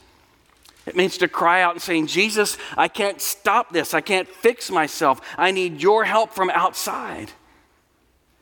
It 0.86 0.96
means 0.96 1.16
to 1.18 1.28
cry 1.28 1.62
out 1.62 1.72
and 1.72 1.82
saying, 1.82 2.08
Jesus, 2.08 2.58
I 2.76 2.88
can't 2.88 3.20
stop 3.20 3.72
this. 3.72 3.94
I 3.94 4.00
can't 4.00 4.28
fix 4.28 4.70
myself. 4.70 5.20
I 5.38 5.50
need 5.50 5.80
your 5.80 6.04
help 6.04 6.32
from 6.34 6.50
outside. 6.50 7.30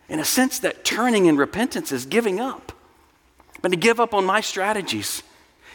In 0.09 0.19
a 0.19 0.25
sense, 0.25 0.59
that 0.61 0.85
turning 0.85 1.27
in 1.27 1.37
repentance 1.37 1.93
is 1.93 2.05
giving 2.05 2.41
up. 2.41 2.73
But 3.63 3.71
to 3.71 3.77
give 3.77 4.01
up 4.01 4.13
on 4.13 4.25
my 4.25 4.41
strategies, 4.41 5.23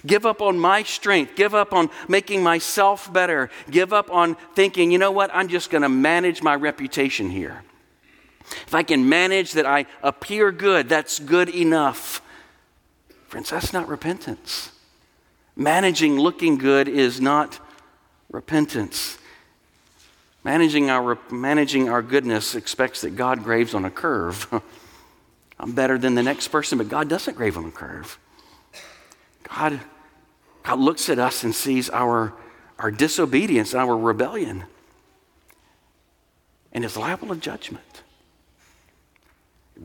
give 0.06 0.25
up 0.25 0.41
on 0.41 0.60
my 0.60 0.84
strength, 0.84 1.36
give 1.36 1.56
up 1.56 1.73
on 1.73 1.89
making 2.10 2.43
myself 2.43 3.12
better, 3.12 3.49
give 3.71 3.93
up 3.93 4.12
on 4.12 4.36
thinking, 4.53 4.91
you 4.91 4.97
know 4.97 5.12
what, 5.12 5.32
I'm 5.34 5.47
just 5.47 5.69
going 5.69 5.84
to 5.84 5.89
manage 5.89 6.43
my 6.43 6.53
reputation 6.53 7.30
here. 7.30 7.63
If 8.65 8.75
I 8.75 8.84
can 8.84 9.08
manage 9.08 9.53
that 9.53 9.65
I 9.65 9.86
appear 10.03 10.51
good, 10.51 10.89
that's 10.89 11.19
good 11.19 11.49
enough. 11.49 12.21
Friends, 13.27 13.49
that's 13.49 13.73
not 13.73 13.88
repentance. 13.88 14.71
Managing 15.57 16.19
looking 16.19 16.59
good 16.59 16.87
is 16.87 17.19
not 17.19 17.59
repentance. 18.29 19.17
Managing 20.43 20.91
our, 20.91 21.17
managing 21.31 21.89
our 21.89 22.03
goodness 22.03 22.53
expects 22.53 23.01
that 23.01 23.15
God 23.15 23.43
graves 23.43 23.73
on 23.73 23.83
a 23.83 23.89
curve. 23.89 24.47
I'm 25.59 25.71
better 25.71 25.97
than 25.97 26.13
the 26.13 26.21
next 26.21 26.49
person, 26.49 26.77
but 26.77 26.89
God 26.89 27.09
doesn't 27.09 27.35
grave 27.35 27.57
on 27.57 27.65
a 27.65 27.71
curve. 27.71 28.19
God, 29.49 29.81
God 30.61 30.77
looks 30.77 31.09
at 31.09 31.17
us 31.17 31.43
and 31.43 31.55
sees 31.55 31.89
our, 31.89 32.33
our 32.77 32.91
disobedience, 32.91 33.73
our 33.73 33.97
rebellion, 33.97 34.65
and 36.71 36.85
is 36.85 36.95
liable 36.95 37.29
to 37.29 37.35
judgment 37.35 38.03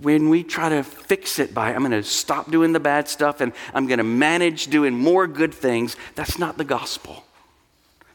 when 0.00 0.28
we 0.28 0.42
try 0.42 0.68
to 0.68 0.83
fix 0.83 1.38
it 1.38 1.52
by, 1.52 1.72
I'm 1.72 1.81
going 1.81 1.90
to 1.92 2.02
stop 2.02 2.50
doing 2.50 2.72
the 2.72 2.81
bad 2.81 3.09
stuff 3.09 3.40
and 3.40 3.52
I'm 3.74 3.87
going 3.87 3.98
to 3.98 4.05
manage 4.05 4.66
doing 4.68 4.94
more 4.94 5.26
good 5.26 5.52
things, 5.52 5.96
that's 6.14 6.38
not 6.38 6.59
the 6.59 6.64
gospel. 6.64 7.24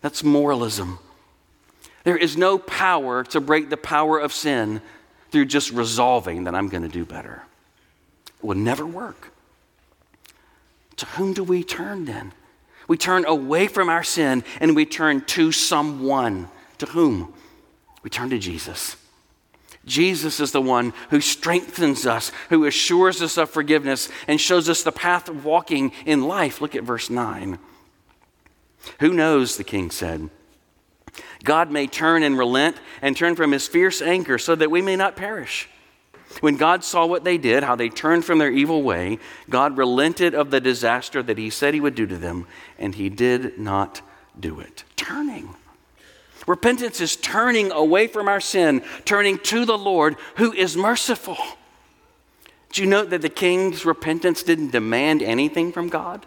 That's 0.02 0.24
moralism. 0.24 1.00
There 2.04 2.18
is 2.18 2.38
no 2.38 2.58
power 2.58 3.24
to 3.26 3.42
break 3.42 3.70
the 3.70 3.78
power 3.78 4.18
of 4.20 4.32
sin 4.34 4.82
through 5.32 5.46
just 5.46 5.72
resolving 5.72 6.46
that 6.46 6.56
I'm 6.56 6.70
going 6.70 6.84
to 6.84 6.90
do 6.90 7.06
better. 7.06 7.44
It 8.40 8.46
will 8.46 8.56
never 8.56 8.86
work. 8.86 9.34
To 10.98 11.06
whom 11.06 11.34
do 11.34 11.44
we 11.44 11.64
turn 11.64 12.06
then? 12.06 12.34
We 12.88 12.98
turn 12.98 13.26
away 13.26 13.68
from 13.68 13.90
our 13.90 14.04
sin 14.04 14.44
and 14.62 14.76
we 14.76 14.86
turn 14.86 15.22
to 15.26 15.52
someone. 15.52 16.48
To 16.80 16.86
whom? 16.88 17.34
We 18.04 18.10
turn 18.10 18.30
to 18.30 18.40
Jesus. 18.40 18.96
Jesus 19.88 20.40
is 20.40 20.52
the 20.52 20.62
one 20.62 20.94
who 21.10 21.22
strengthens 21.22 22.06
us, 22.06 22.32
who 22.50 22.66
assures 22.66 23.22
us 23.22 23.38
of 23.38 23.50
forgiveness, 23.50 24.10
and 24.28 24.40
shows 24.40 24.70
us 24.70 24.84
the 24.84 24.92
path 24.92 25.30
of 25.30 25.46
walking 25.46 25.92
in 26.06 26.28
life. 26.28 26.62
Look 26.62 26.76
at 26.76 26.84
verse 26.84 27.10
9. 27.10 27.58
Who 29.00 29.14
knows, 29.14 29.58
the 29.58 29.64
king 29.64 29.90
said. 29.90 30.30
God 31.44 31.72
may 31.72 31.88
turn 31.88 32.22
and 32.22 32.38
relent 32.38 32.78
and 33.02 33.16
turn 33.16 33.36
from 33.36 33.52
his 33.52 33.68
fierce 33.68 34.02
anger 34.02 34.38
so 34.38 34.56
that 34.56 34.72
we 34.72 34.82
may 34.82 34.96
not 34.96 35.16
perish. 35.16 35.70
When 36.42 36.58
God 36.58 36.84
saw 36.84 37.06
what 37.06 37.24
they 37.24 37.38
did, 37.38 37.64
how 37.64 37.76
they 37.76 37.90
turned 37.90 38.26
from 38.26 38.38
their 38.38 38.52
evil 38.52 38.84
way, 38.84 39.18
God 39.50 39.78
relented 39.78 40.36
of 40.36 40.52
the 40.52 40.60
disaster 40.60 41.24
that 41.24 41.38
he 41.38 41.50
said 41.50 41.74
he 41.74 41.80
would 41.80 41.96
do 41.96 42.06
to 42.06 42.18
them, 42.18 42.46
and 42.78 42.94
he 42.94 43.10
did 43.10 43.58
not 43.58 44.02
do 44.38 44.60
it. 44.60 44.84
Turning. 44.98 45.56
Repentance 46.48 47.02
is 47.02 47.18
turning 47.18 47.72
away 47.72 48.08
from 48.08 48.28
our 48.28 48.40
sin, 48.40 48.82
turning 49.06 49.38
to 49.40 49.66
the 49.66 49.78
Lord 49.78 50.16
who 50.38 50.54
is 50.54 50.76
merciful. 50.78 51.38
Do 52.72 52.82
you 52.82 52.88
note 52.88 53.10
that 53.12 53.22
the 53.22 53.30
king's 53.30 53.86
repentance 53.86 54.44
didn't 54.44 54.72
demand 54.72 55.22
anything 55.22 55.72
from 55.72 55.90
God? 55.90 56.26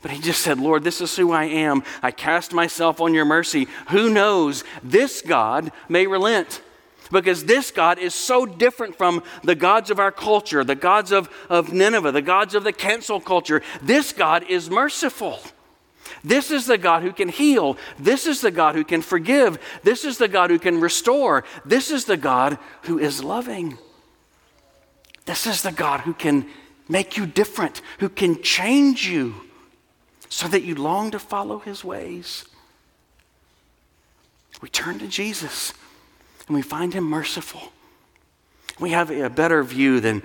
But 0.00 0.10
he 0.10 0.20
just 0.20 0.40
said, 0.40 0.58
Lord, 0.58 0.82
this 0.82 1.00
is 1.00 1.14
who 1.14 1.30
I 1.30 1.44
am. 1.44 1.84
I 2.02 2.10
cast 2.10 2.52
myself 2.52 3.00
on 3.00 3.14
your 3.14 3.24
mercy. 3.24 3.68
Who 3.90 4.10
knows? 4.10 4.64
This 4.82 5.22
God 5.22 5.70
may 5.88 6.06
relent. 6.06 6.60
Because 7.10 7.44
this 7.44 7.70
God 7.70 7.98
is 7.98 8.14
so 8.14 8.46
different 8.46 8.96
from 8.96 9.22
the 9.44 9.54
gods 9.54 9.90
of 9.90 10.00
our 10.00 10.10
culture, 10.10 10.64
the 10.64 10.74
gods 10.74 11.12
of, 11.12 11.28
of 11.50 11.72
Nineveh, 11.72 12.10
the 12.10 12.22
gods 12.22 12.54
of 12.54 12.64
the 12.64 12.72
cancel 12.72 13.20
culture. 13.20 13.62
This 13.82 14.12
God 14.12 14.44
is 14.48 14.70
merciful. 14.70 15.38
This 16.24 16.50
is 16.50 16.66
the 16.66 16.78
God 16.78 17.02
who 17.02 17.12
can 17.12 17.28
heal. 17.28 17.76
This 17.98 18.26
is 18.26 18.40
the 18.40 18.50
God 18.50 18.74
who 18.74 18.84
can 18.84 19.02
forgive. 19.02 19.58
This 19.82 20.04
is 20.04 20.18
the 20.18 20.28
God 20.28 20.50
who 20.50 20.58
can 20.58 20.80
restore. 20.80 21.44
This 21.64 21.90
is 21.90 22.04
the 22.04 22.16
God 22.16 22.58
who 22.82 22.98
is 22.98 23.22
loving. 23.22 23.78
This 25.24 25.46
is 25.46 25.62
the 25.62 25.72
God 25.72 26.00
who 26.00 26.14
can 26.14 26.46
make 26.88 27.16
you 27.16 27.26
different, 27.26 27.80
who 27.98 28.08
can 28.08 28.42
change 28.42 29.06
you 29.06 29.34
so 30.28 30.48
that 30.48 30.62
you 30.62 30.74
long 30.74 31.10
to 31.10 31.18
follow 31.18 31.58
his 31.58 31.84
ways. 31.84 32.46
We 34.60 34.68
turn 34.68 34.98
to 35.00 35.08
Jesus 35.08 35.72
and 36.46 36.56
we 36.56 36.62
find 36.62 36.94
him 36.94 37.04
merciful. 37.04 37.72
We 38.80 38.90
have 38.90 39.10
a 39.10 39.28
better 39.28 39.62
view 39.62 40.00
than 40.00 40.22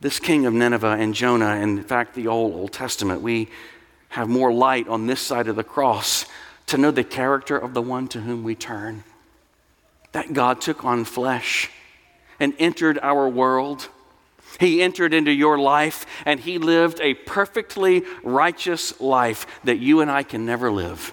this 0.00 0.20
king 0.20 0.46
of 0.46 0.54
Nineveh 0.54 0.96
and 0.98 1.14
Jonah, 1.14 1.56
and 1.56 1.78
in 1.78 1.84
fact, 1.84 2.14
the 2.14 2.28
Old, 2.28 2.54
Old 2.54 2.72
Testament. 2.72 3.20
We 3.20 3.48
have 4.10 4.28
more 4.28 4.52
light 4.52 4.88
on 4.88 5.06
this 5.06 5.20
side 5.20 5.48
of 5.48 5.56
the 5.56 5.64
cross 5.64 6.24
to 6.66 6.78
know 6.78 6.90
the 6.90 7.04
character 7.04 7.56
of 7.56 7.74
the 7.74 7.82
one 7.82 8.08
to 8.08 8.20
whom 8.20 8.42
we 8.42 8.54
turn. 8.54 9.04
That 10.12 10.32
God 10.32 10.60
took 10.60 10.84
on 10.84 11.04
flesh 11.04 11.70
and 12.40 12.54
entered 12.58 12.98
our 13.02 13.28
world. 13.28 13.88
He 14.60 14.82
entered 14.82 15.12
into 15.12 15.30
your 15.30 15.58
life 15.58 16.06
and 16.24 16.40
he 16.40 16.58
lived 16.58 17.00
a 17.00 17.14
perfectly 17.14 18.02
righteous 18.22 19.00
life 19.00 19.46
that 19.64 19.78
you 19.78 20.00
and 20.00 20.10
I 20.10 20.22
can 20.22 20.46
never 20.46 20.70
live. 20.70 21.12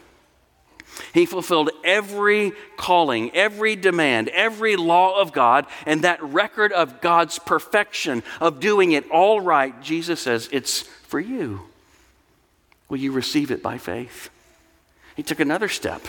He 1.14 1.26
fulfilled 1.26 1.72
every 1.84 2.54
calling, 2.78 3.36
every 3.36 3.76
demand, 3.76 4.30
every 4.30 4.78
law 4.78 5.20
of 5.20 5.34
God, 5.34 5.66
and 5.86 6.04
that 6.04 6.24
record 6.24 6.72
of 6.72 7.02
God's 7.02 7.38
perfection, 7.40 8.24
of 8.40 8.62
doing 8.62 8.94
it 8.94 9.10
all 9.12 9.42
right, 9.42 9.80
Jesus 9.82 10.22
says, 10.22 10.48
it's 10.54 10.82
for 10.82 11.20
you. 11.20 11.62
Will 12.90 12.98
you 12.98 13.12
receive 13.12 13.52
it 13.52 13.64
by 13.64 13.78
faith? 13.78 14.30
He 15.16 15.24
took 15.24 15.40
another 15.40 15.70
step 15.70 16.08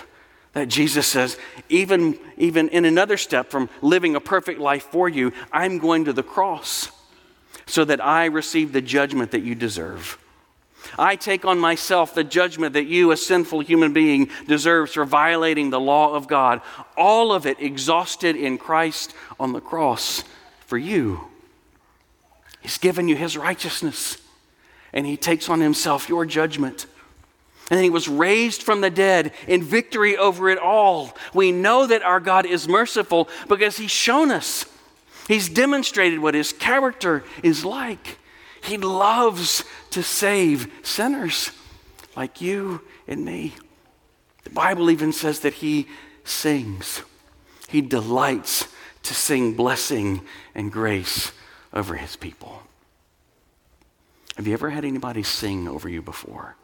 that 0.52 0.68
Jesus 0.68 1.06
says, 1.06 1.38
even, 1.68 2.18
even 2.36 2.68
in 2.70 2.84
another 2.84 3.16
step 3.16 3.50
from 3.50 3.68
living 3.82 4.16
a 4.16 4.20
perfect 4.20 4.60
life 4.60 4.84
for 4.84 5.08
you, 5.08 5.32
I'm 5.52 5.78
going 5.78 6.06
to 6.06 6.12
the 6.12 6.22
cross 6.22 6.90
so 7.66 7.84
that 7.84 8.04
I 8.04 8.26
receive 8.26 8.72
the 8.72 8.80
judgment 8.80 9.32
that 9.32 9.42
you 9.42 9.54
deserve. 9.54 10.18
I 10.98 11.16
take 11.16 11.44
on 11.44 11.58
myself 11.58 12.14
the 12.14 12.24
judgment 12.24 12.74
that 12.74 12.86
you, 12.86 13.10
a 13.10 13.16
sinful 13.16 13.60
human 13.60 13.92
being, 13.92 14.30
deserves 14.46 14.94
for 14.94 15.04
violating 15.04 15.70
the 15.70 15.80
law 15.80 16.14
of 16.14 16.28
God. 16.28 16.60
All 16.96 17.32
of 17.32 17.44
it 17.44 17.60
exhausted 17.60 18.36
in 18.36 18.56
Christ 18.56 19.14
on 19.40 19.52
the 19.52 19.60
cross 19.60 20.22
for 20.60 20.78
you. 20.78 21.20
He's 22.60 22.78
given 22.78 23.08
you 23.08 23.16
his 23.16 23.36
righteousness 23.36 24.18
and 24.96 25.04
he 25.04 25.18
takes 25.18 25.50
on 25.50 25.60
himself 25.60 26.08
your 26.08 26.24
judgment. 26.24 26.86
And 27.70 27.78
he 27.80 27.90
was 27.90 28.08
raised 28.08 28.62
from 28.62 28.80
the 28.80 28.88
dead 28.88 29.32
in 29.46 29.62
victory 29.62 30.16
over 30.16 30.48
it 30.48 30.58
all. 30.58 31.14
We 31.34 31.52
know 31.52 31.86
that 31.86 32.02
our 32.02 32.18
God 32.18 32.46
is 32.46 32.66
merciful 32.66 33.28
because 33.46 33.76
he's 33.76 33.90
shown 33.90 34.30
us. 34.30 34.64
He's 35.28 35.50
demonstrated 35.50 36.20
what 36.20 36.34
his 36.34 36.50
character 36.50 37.24
is 37.42 37.62
like. 37.62 38.18
He 38.62 38.78
loves 38.78 39.64
to 39.90 40.02
save 40.02 40.72
sinners 40.82 41.50
like 42.16 42.40
you 42.40 42.80
and 43.06 43.22
me. 43.22 43.52
The 44.44 44.50
Bible 44.50 44.90
even 44.90 45.12
says 45.12 45.40
that 45.40 45.54
he 45.54 45.88
sings, 46.24 47.02
he 47.68 47.82
delights 47.82 48.66
to 49.02 49.12
sing 49.14 49.52
blessing 49.52 50.22
and 50.54 50.72
grace 50.72 51.32
over 51.74 51.96
his 51.96 52.16
people. 52.16 52.62
Have 54.36 54.46
you 54.46 54.52
ever 54.52 54.70
had 54.70 54.84
anybody 54.84 55.22
sing 55.22 55.66
over 55.66 55.88
you 55.88 56.02
before? 56.02 56.56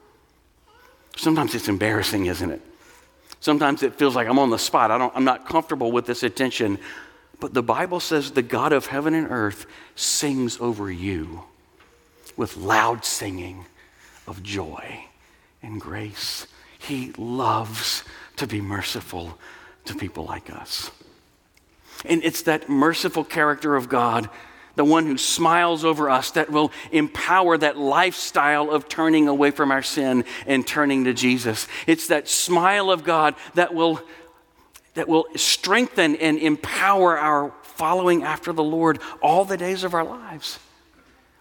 Sometimes 1.17 1.55
it's 1.55 1.69
embarrassing, 1.69 2.27
isn't 2.27 2.51
it? 2.51 2.61
Sometimes 3.41 3.83
it 3.83 3.97
feels 3.97 4.15
like 4.15 4.29
I'm 4.29 4.39
on 4.39 4.51
the 4.51 4.59
spot. 4.59 4.91
I 4.91 4.99
don't, 4.99 5.15
I'm 5.17 5.25
not 5.25 5.49
comfortable 5.49 5.91
with 5.91 6.07
this 6.07 6.23
attention. 6.23 6.79
But 7.41 7.55
the 7.55 7.63
Bible 7.63 7.99
says 7.99 8.31
the 8.31 8.43
God 8.43 8.73
of 8.73 8.87
heaven 8.87 9.15
and 9.15 9.27
earth 9.31 9.67
sings 9.97 10.61
over 10.61 10.91
you 10.91 11.43
with 12.37 12.57
loud 12.57 13.05
singing 13.05 13.67
of 14.27 14.43
joy 14.43 15.07
and 15.63 15.81
grace. 15.81 16.47
He 16.79 17.13
loves 17.19 18.05
to 18.37 18.47
be 18.47 18.61
merciful 18.61 19.39
to 19.87 19.95
people 19.95 20.25
like 20.25 20.51
us. 20.55 20.91
And 22.05 22.23
it's 22.25 22.43
that 22.43 22.69
merciful 22.69 23.25
character 23.25 23.77
of 23.77 23.89
God, 23.89 24.29
the 24.75 24.85
one 24.85 25.07
who 25.07 25.19
smiles 25.19 25.85
over 25.85 26.09
us, 26.09 26.31
that 26.33 26.51
will 26.51 26.73
empower 26.91 27.59
that 27.59 27.77
lifestyle 27.77 28.71
of 28.71 28.89
turning 28.89 29.29
away 29.29 29.51
from 29.51 29.71
our 29.71 29.83
sin 29.83 30.25
and 30.47 30.67
turning 30.67 31.05
to 31.05 31.13
Jesus. 31.13 31.69
It's 31.87 32.09
that 32.09 32.29
smile 32.29 32.91
of 32.91 33.05
God 33.05 33.35
that 33.55 33.75
will, 33.75 34.01
that 34.95 35.09
will 35.09 35.27
strengthen 35.37 36.17
and 36.17 36.39
empower 36.39 37.19
our 37.19 37.53
following 37.63 38.23
after 38.23 38.53
the 38.53 38.63
Lord 38.63 38.99
all 39.21 39.45
the 39.45 39.57
days 39.57 39.85
of 39.85 39.95
our 39.95 40.05
lives. 40.05 40.59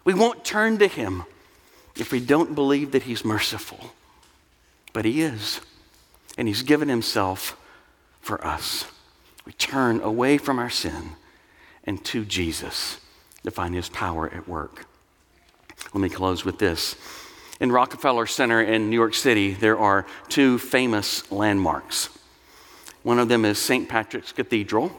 We 0.04 0.14
won't 0.14 0.44
turn 0.44 0.78
to 0.78 0.88
Him 0.88 1.24
if 1.96 2.12
we 2.12 2.20
don't 2.20 2.54
believe 2.54 2.92
that 2.92 3.04
He's 3.04 3.24
merciful. 3.24 3.92
But 4.92 5.04
He 5.04 5.22
is, 5.22 5.60
and 6.36 6.48
He's 6.48 6.62
given 6.62 6.88
Himself 6.88 7.56
for 8.20 8.44
us. 8.44 8.84
We 9.46 9.52
turn 9.52 10.00
away 10.00 10.38
from 10.38 10.58
our 10.58 10.70
sin 10.70 11.12
and 11.84 12.04
to 12.06 12.24
Jesus 12.24 12.98
to 13.44 13.50
find 13.50 13.74
His 13.74 13.88
power 13.88 14.28
at 14.28 14.48
work. 14.48 14.86
Let 15.92 16.00
me 16.00 16.08
close 16.08 16.44
with 16.44 16.58
this. 16.58 16.96
In 17.60 17.70
Rockefeller 17.70 18.26
Center 18.26 18.62
in 18.62 18.90
New 18.90 18.96
York 18.96 19.14
City, 19.14 19.52
there 19.52 19.78
are 19.78 20.06
two 20.28 20.58
famous 20.58 21.30
landmarks. 21.30 22.08
One 23.02 23.18
of 23.18 23.28
them 23.28 23.44
is 23.44 23.58
St. 23.58 23.88
Patrick's 23.88 24.32
Cathedral, 24.32 24.92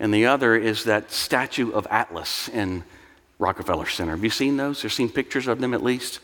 and 0.00 0.12
the 0.12 0.26
other 0.26 0.56
is 0.56 0.84
that 0.84 1.10
statue 1.10 1.72
of 1.72 1.86
Atlas 1.90 2.48
in 2.48 2.84
Rockefeller 3.38 3.86
Center. 3.86 4.12
Have 4.12 4.24
you 4.24 4.30
seen 4.30 4.56
those 4.56 4.84
or 4.84 4.88
seen 4.88 5.08
pictures 5.08 5.46
of 5.46 5.60
them 5.60 5.74
at 5.74 5.82
least? 5.82 6.20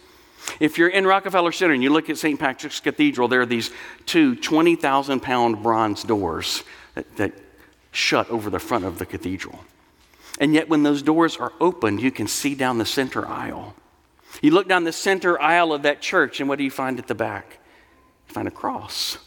If 0.58 0.78
you're 0.78 0.88
in 0.88 1.06
Rockefeller 1.06 1.52
Center 1.52 1.74
and 1.74 1.82
you 1.82 1.90
look 1.90 2.08
at 2.08 2.18
St. 2.18 2.38
Patrick's 2.38 2.80
Cathedral, 2.80 3.28
there 3.28 3.42
are 3.42 3.46
these 3.46 3.70
two 4.06 4.36
20,000 4.36 5.20
pound 5.20 5.62
bronze 5.62 6.02
doors 6.02 6.64
that, 6.94 7.16
that 7.16 7.32
shut 7.92 8.28
over 8.30 8.50
the 8.50 8.58
front 8.58 8.84
of 8.84 8.98
the 8.98 9.06
cathedral. 9.06 9.64
And 10.40 10.54
yet, 10.54 10.70
when 10.70 10.82
those 10.82 11.02
doors 11.02 11.36
are 11.36 11.52
opened, 11.60 12.00
you 12.00 12.10
can 12.10 12.26
see 12.26 12.54
down 12.54 12.78
the 12.78 12.86
center 12.86 13.28
aisle. 13.28 13.74
You 14.40 14.52
look 14.52 14.66
down 14.66 14.84
the 14.84 14.92
center 14.92 15.40
aisle 15.40 15.74
of 15.74 15.82
that 15.82 16.00
church, 16.00 16.40
and 16.40 16.48
what 16.48 16.56
do 16.56 16.64
you 16.64 16.70
find 16.70 16.98
at 16.98 17.06
the 17.06 17.14
back? 17.14 17.58
You 18.26 18.34
find 18.34 18.48
a 18.48 18.50
cross. 18.50 19.18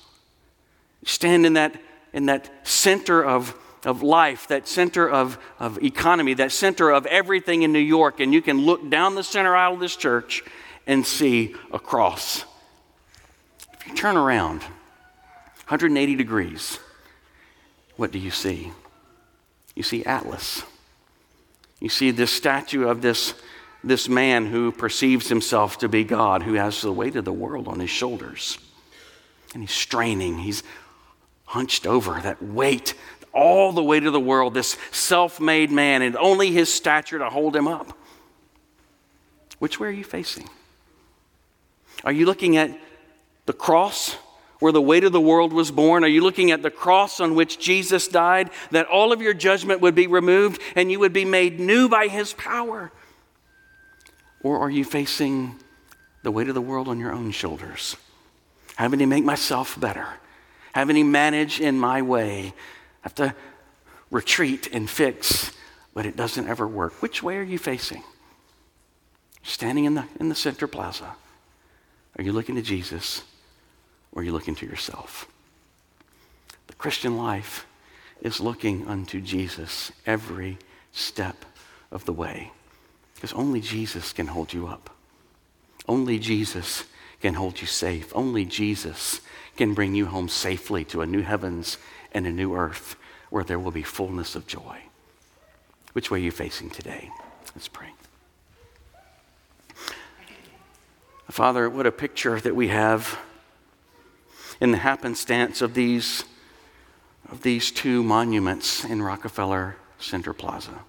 You 1.02 1.08
stand 1.08 1.46
in 1.46 1.54
that, 1.54 1.80
in 2.14 2.26
that 2.26 2.50
center 2.68 3.24
of, 3.24 3.56
of 3.86 4.02
life, 4.02 4.48
that 4.48 4.68
center 4.68 5.08
of, 5.08 5.38
of 5.60 5.84
economy, 5.84 6.34
that 6.34 6.52
center 6.52 6.90
of 6.90 7.06
everything 7.06 7.62
in 7.62 7.72
New 7.72 7.78
York, 7.78 8.20
and 8.20 8.34
you 8.34 8.42
can 8.42 8.66
look 8.66 8.90
down 8.90 9.14
the 9.14 9.24
center 9.24 9.56
aisle 9.56 9.76
of 9.76 9.80
this 9.80 9.96
church 9.96 10.44
and 10.88 11.06
see 11.06 11.56
a 11.72 11.78
cross. 11.78 12.44
If 13.74 13.88
you 13.88 13.94
turn 13.94 14.18
around 14.18 14.64
180 15.68 16.16
degrees, 16.16 16.80
what 17.98 18.12
do 18.12 18.18
you 18.18 18.32
see? 18.32 18.72
You 19.76 19.84
see 19.84 20.04
Atlas. 20.06 20.64
You 21.84 21.90
see 21.90 22.12
this 22.12 22.32
statue 22.32 22.88
of 22.88 23.02
this, 23.02 23.34
this 23.84 24.08
man 24.08 24.46
who 24.46 24.72
perceives 24.72 25.28
himself 25.28 25.80
to 25.80 25.90
be 25.90 26.06
God, 26.06 26.42
who 26.42 26.54
has 26.54 26.82
the 26.82 26.94
weight 26.94 27.18
of 27.18 27.26
the 27.26 27.34
world 27.34 27.68
on 27.68 27.82
his 27.82 27.90
shoulders. 27.90 28.58
And 29.54 29.62
he's 29.62 29.74
straining, 29.74 30.38
he's 30.38 30.64
hunched 31.44 31.86
over, 31.86 32.22
that 32.22 32.42
weight, 32.42 32.94
all 33.34 33.74
the 33.74 33.84
weight 33.84 34.06
of 34.06 34.14
the 34.14 34.20
world, 34.20 34.54
this 34.54 34.78
self 34.94 35.42
made 35.42 35.72
man, 35.72 36.02
and 36.02 36.16
only 36.16 36.54
his 36.54 36.74
stature 36.74 37.20
to 37.20 37.30
hold 37.30 37.54
him 37.54 37.68
up. 37.68 37.98
Which 39.60 39.78
way 39.78 39.90
are 39.90 39.92
you 39.92 40.06
facing? 40.06 40.48
Are 42.06 42.14
you 42.14 42.26
looking 42.26 42.56
at 42.56 42.80
the 43.46 43.52
cross 43.52 44.16
where 44.64 44.72
the 44.72 44.82
weight 44.82 45.04
of 45.04 45.12
the 45.12 45.20
world 45.20 45.52
was 45.52 45.72
borne? 45.72 46.06
Are 46.06 46.08
you 46.08 46.22
looking 46.22 46.50
at 46.50 46.62
the 46.62 46.72
cross 46.72 47.20
on 47.20 47.36
which 47.36 47.60
Jesus 47.60 48.08
died, 48.08 48.50
that 48.72 48.86
all 48.86 49.12
of 49.12 49.22
your 49.22 49.34
judgment 49.34 49.82
would 49.82 49.94
be 49.94 50.08
removed 50.08 50.62
and 50.78 50.90
you 50.90 51.00
would 51.00 51.12
be 51.12 51.26
made 51.26 51.60
new 51.60 51.90
by 51.90 52.08
his 52.08 52.32
power? 52.32 52.90
Or 54.42 54.60
are 54.60 54.70
you 54.70 54.86
facing 54.86 55.60
the 56.22 56.32
weight 56.32 56.48
of 56.48 56.56
the 56.56 56.62
world 56.62 56.88
on 56.88 56.98
your 56.98 57.12
own 57.12 57.32
shoulders? 57.32 57.98
Having 58.78 59.00
to 59.00 59.06
make 59.06 59.26
myself 59.26 59.78
better, 59.78 60.08
having 60.72 60.96
to 60.96 61.04
manage 61.04 61.60
in 61.60 61.78
my 61.78 62.02
way, 62.02 62.54
have 63.02 63.16
to 63.16 63.36
retreat 64.12 64.70
and 64.72 64.90
fix, 64.90 65.52
but 65.94 66.06
it 66.06 66.16
doesn't 66.16 66.48
ever 66.48 66.66
work. 66.66 67.02
Which 67.02 67.22
way 67.22 67.36
are 67.36 67.44
you 67.44 67.58
facing? 67.58 68.02
Standing 69.42 69.84
in 69.84 69.96
the, 69.96 70.06
in 70.22 70.30
the 70.30 70.36
center 70.36 70.68
plaza. 70.68 71.16
Are 72.18 72.24
you 72.24 72.32
looking 72.32 72.56
to 72.56 72.62
Jesus 72.62 73.24
or 74.14 74.24
you 74.24 74.32
looking 74.32 74.56
to 74.56 74.66
yourself? 74.66 75.28
The 76.68 76.74
Christian 76.74 77.18
life 77.18 77.66
is 78.22 78.40
looking 78.40 78.88
unto 78.88 79.20
Jesus 79.20 79.92
every 80.06 80.58
step 80.92 81.46
of 81.92 82.06
the 82.06 82.14
way 82.14 82.52
because 83.16 83.34
only 83.34 83.62
Jesus 83.62 84.14
can 84.14 84.28
hold 84.28 84.54
you 84.54 84.68
up. 84.68 84.90
Only 85.88 86.20
Jesus 86.20 86.84
can 87.22 87.36
hold 87.36 87.62
you 87.62 87.68
safe. 87.68 88.12
Only 88.16 88.46
Jesus 88.46 89.22
can 89.56 89.74
bring 89.74 89.96
you 89.96 90.08
home 90.08 90.28
safely 90.28 90.84
to 90.86 91.02
a 91.02 91.06
new 91.06 91.22
heavens 91.22 91.78
and 92.14 92.28
a 92.28 92.32
new 92.32 92.54
earth 92.56 92.96
where 93.30 93.44
there 93.44 93.60
will 93.60 93.72
be 93.72 93.84
fullness 93.84 94.36
of 94.36 94.46
joy. 94.46 94.78
Which 95.94 96.12
way 96.12 96.20
are 96.20 96.24
you 96.24 96.32
facing 96.32 96.70
today? 96.70 97.10
Let's 97.56 97.68
pray. 97.68 97.90
Father, 101.30 101.70
what 101.70 101.88
a 101.88 101.92
picture 101.92 102.40
that 102.40 102.56
we 102.56 102.68
have 102.68 103.18
in 104.64 104.72
the 104.72 104.78
happenstance 104.78 105.62
of 105.62 105.74
these, 105.74 106.24
of 107.30 107.42
these 107.42 107.70
two 107.70 108.02
monuments 108.02 108.86
in 108.86 109.02
Rockefeller 109.02 109.76
Center 110.00 110.32
Plaza. 110.32 110.80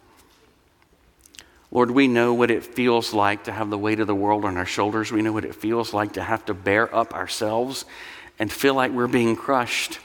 Lord, 1.72 1.90
we 1.90 2.06
know 2.06 2.34
what 2.34 2.52
it 2.52 2.62
feels 2.64 3.12
like 3.12 3.44
to 3.44 3.52
have 3.52 3.70
the 3.70 3.76
weight 3.76 3.98
of 3.98 4.06
the 4.06 4.14
world 4.14 4.44
on 4.44 4.56
our 4.56 4.64
shoulders. 4.64 5.10
We 5.10 5.22
know 5.22 5.32
what 5.32 5.44
it 5.44 5.56
feels 5.56 5.92
like 5.92 6.12
to 6.12 6.22
have 6.22 6.44
to 6.44 6.54
bear 6.54 6.94
up 6.94 7.14
ourselves 7.14 7.84
and 8.38 8.50
feel 8.50 8.74
like 8.74 8.92
we're 8.92 9.08
being 9.08 9.34
crushed. 9.34 9.98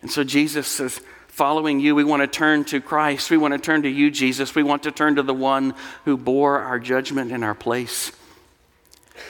And 0.00 0.10
so 0.10 0.24
Jesus 0.24 0.66
says, 0.66 1.00
following 1.28 1.78
you, 1.78 1.94
we 1.94 2.02
want 2.02 2.22
to 2.22 2.26
turn 2.26 2.64
to 2.64 2.80
Christ. 2.80 3.30
We 3.30 3.36
want 3.36 3.54
to 3.54 3.60
turn 3.60 3.82
to 3.82 3.88
you, 3.88 4.10
Jesus. 4.10 4.56
We 4.56 4.64
want 4.64 4.82
to 4.82 4.90
turn 4.90 5.14
to 5.14 5.22
the 5.22 5.32
one 5.32 5.74
who 6.06 6.16
bore 6.16 6.58
our 6.58 6.80
judgment 6.80 7.30
in 7.30 7.44
our 7.44 7.54
place 7.54 8.10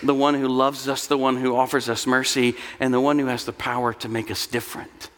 the 0.02 0.14
one 0.14 0.34
who 0.34 0.48
loves 0.48 0.88
us, 0.88 1.06
the 1.06 1.18
one 1.18 1.36
who 1.36 1.56
offers 1.56 1.88
us 1.88 2.06
mercy, 2.06 2.56
and 2.80 2.92
the 2.92 3.00
one 3.00 3.18
who 3.18 3.26
has 3.26 3.44
the 3.44 3.52
power 3.52 3.92
to 3.94 4.08
make 4.08 4.30
us 4.30 4.46
different. 4.46 5.10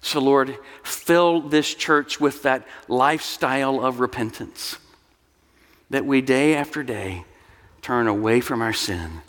So, 0.00 0.20
Lord, 0.20 0.58
fill 0.82 1.40
this 1.40 1.74
church 1.74 2.20
with 2.20 2.42
that 2.42 2.66
lifestyle 2.88 3.84
of 3.84 4.00
repentance 4.00 4.76
that 5.90 6.04
we 6.04 6.20
day 6.20 6.54
after 6.54 6.82
day 6.82 7.24
turn 7.80 8.06
away 8.06 8.40
from 8.40 8.60
our 8.60 8.72
sin 8.72 9.22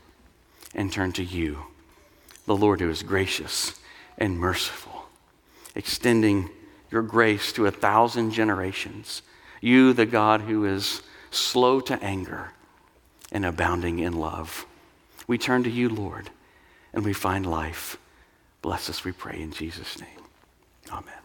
and 0.73 0.91
turn 0.91 1.11
to 1.13 1.23
you, 1.23 1.59
the 2.45 2.55
Lord 2.55 2.81
who 2.81 2.89
is 2.89 3.03
gracious 3.03 3.79
and 4.17 4.37
merciful, 4.37 5.07
extending 5.75 6.49
your 6.91 7.01
grace 7.01 7.51
to 7.53 7.65
a 7.67 7.71
thousand 7.71 8.31
generations. 8.31 9.21
You, 9.61 9.93
the 9.93 10.05
God 10.05 10.41
who 10.41 10.65
is 10.65 11.01
slow 11.31 11.79
to 11.81 12.01
anger 12.03 12.51
and 13.35 13.45
abounding 13.45 13.99
in 13.99 14.13
love. 14.13 14.65
We 15.27 15.37
turn 15.37 15.65
to 15.65 15.69
you, 15.69 15.89
Lord, 15.89 16.29
and 16.93 17.03
we 17.03 17.11
find 17.11 17.45
life. 17.45 17.97
Bless 18.61 18.89
us, 18.89 19.03
we 19.03 19.11
pray, 19.11 19.41
in 19.41 19.51
Jesus' 19.51 19.99
name. 19.99 20.23
Amen. 20.89 21.24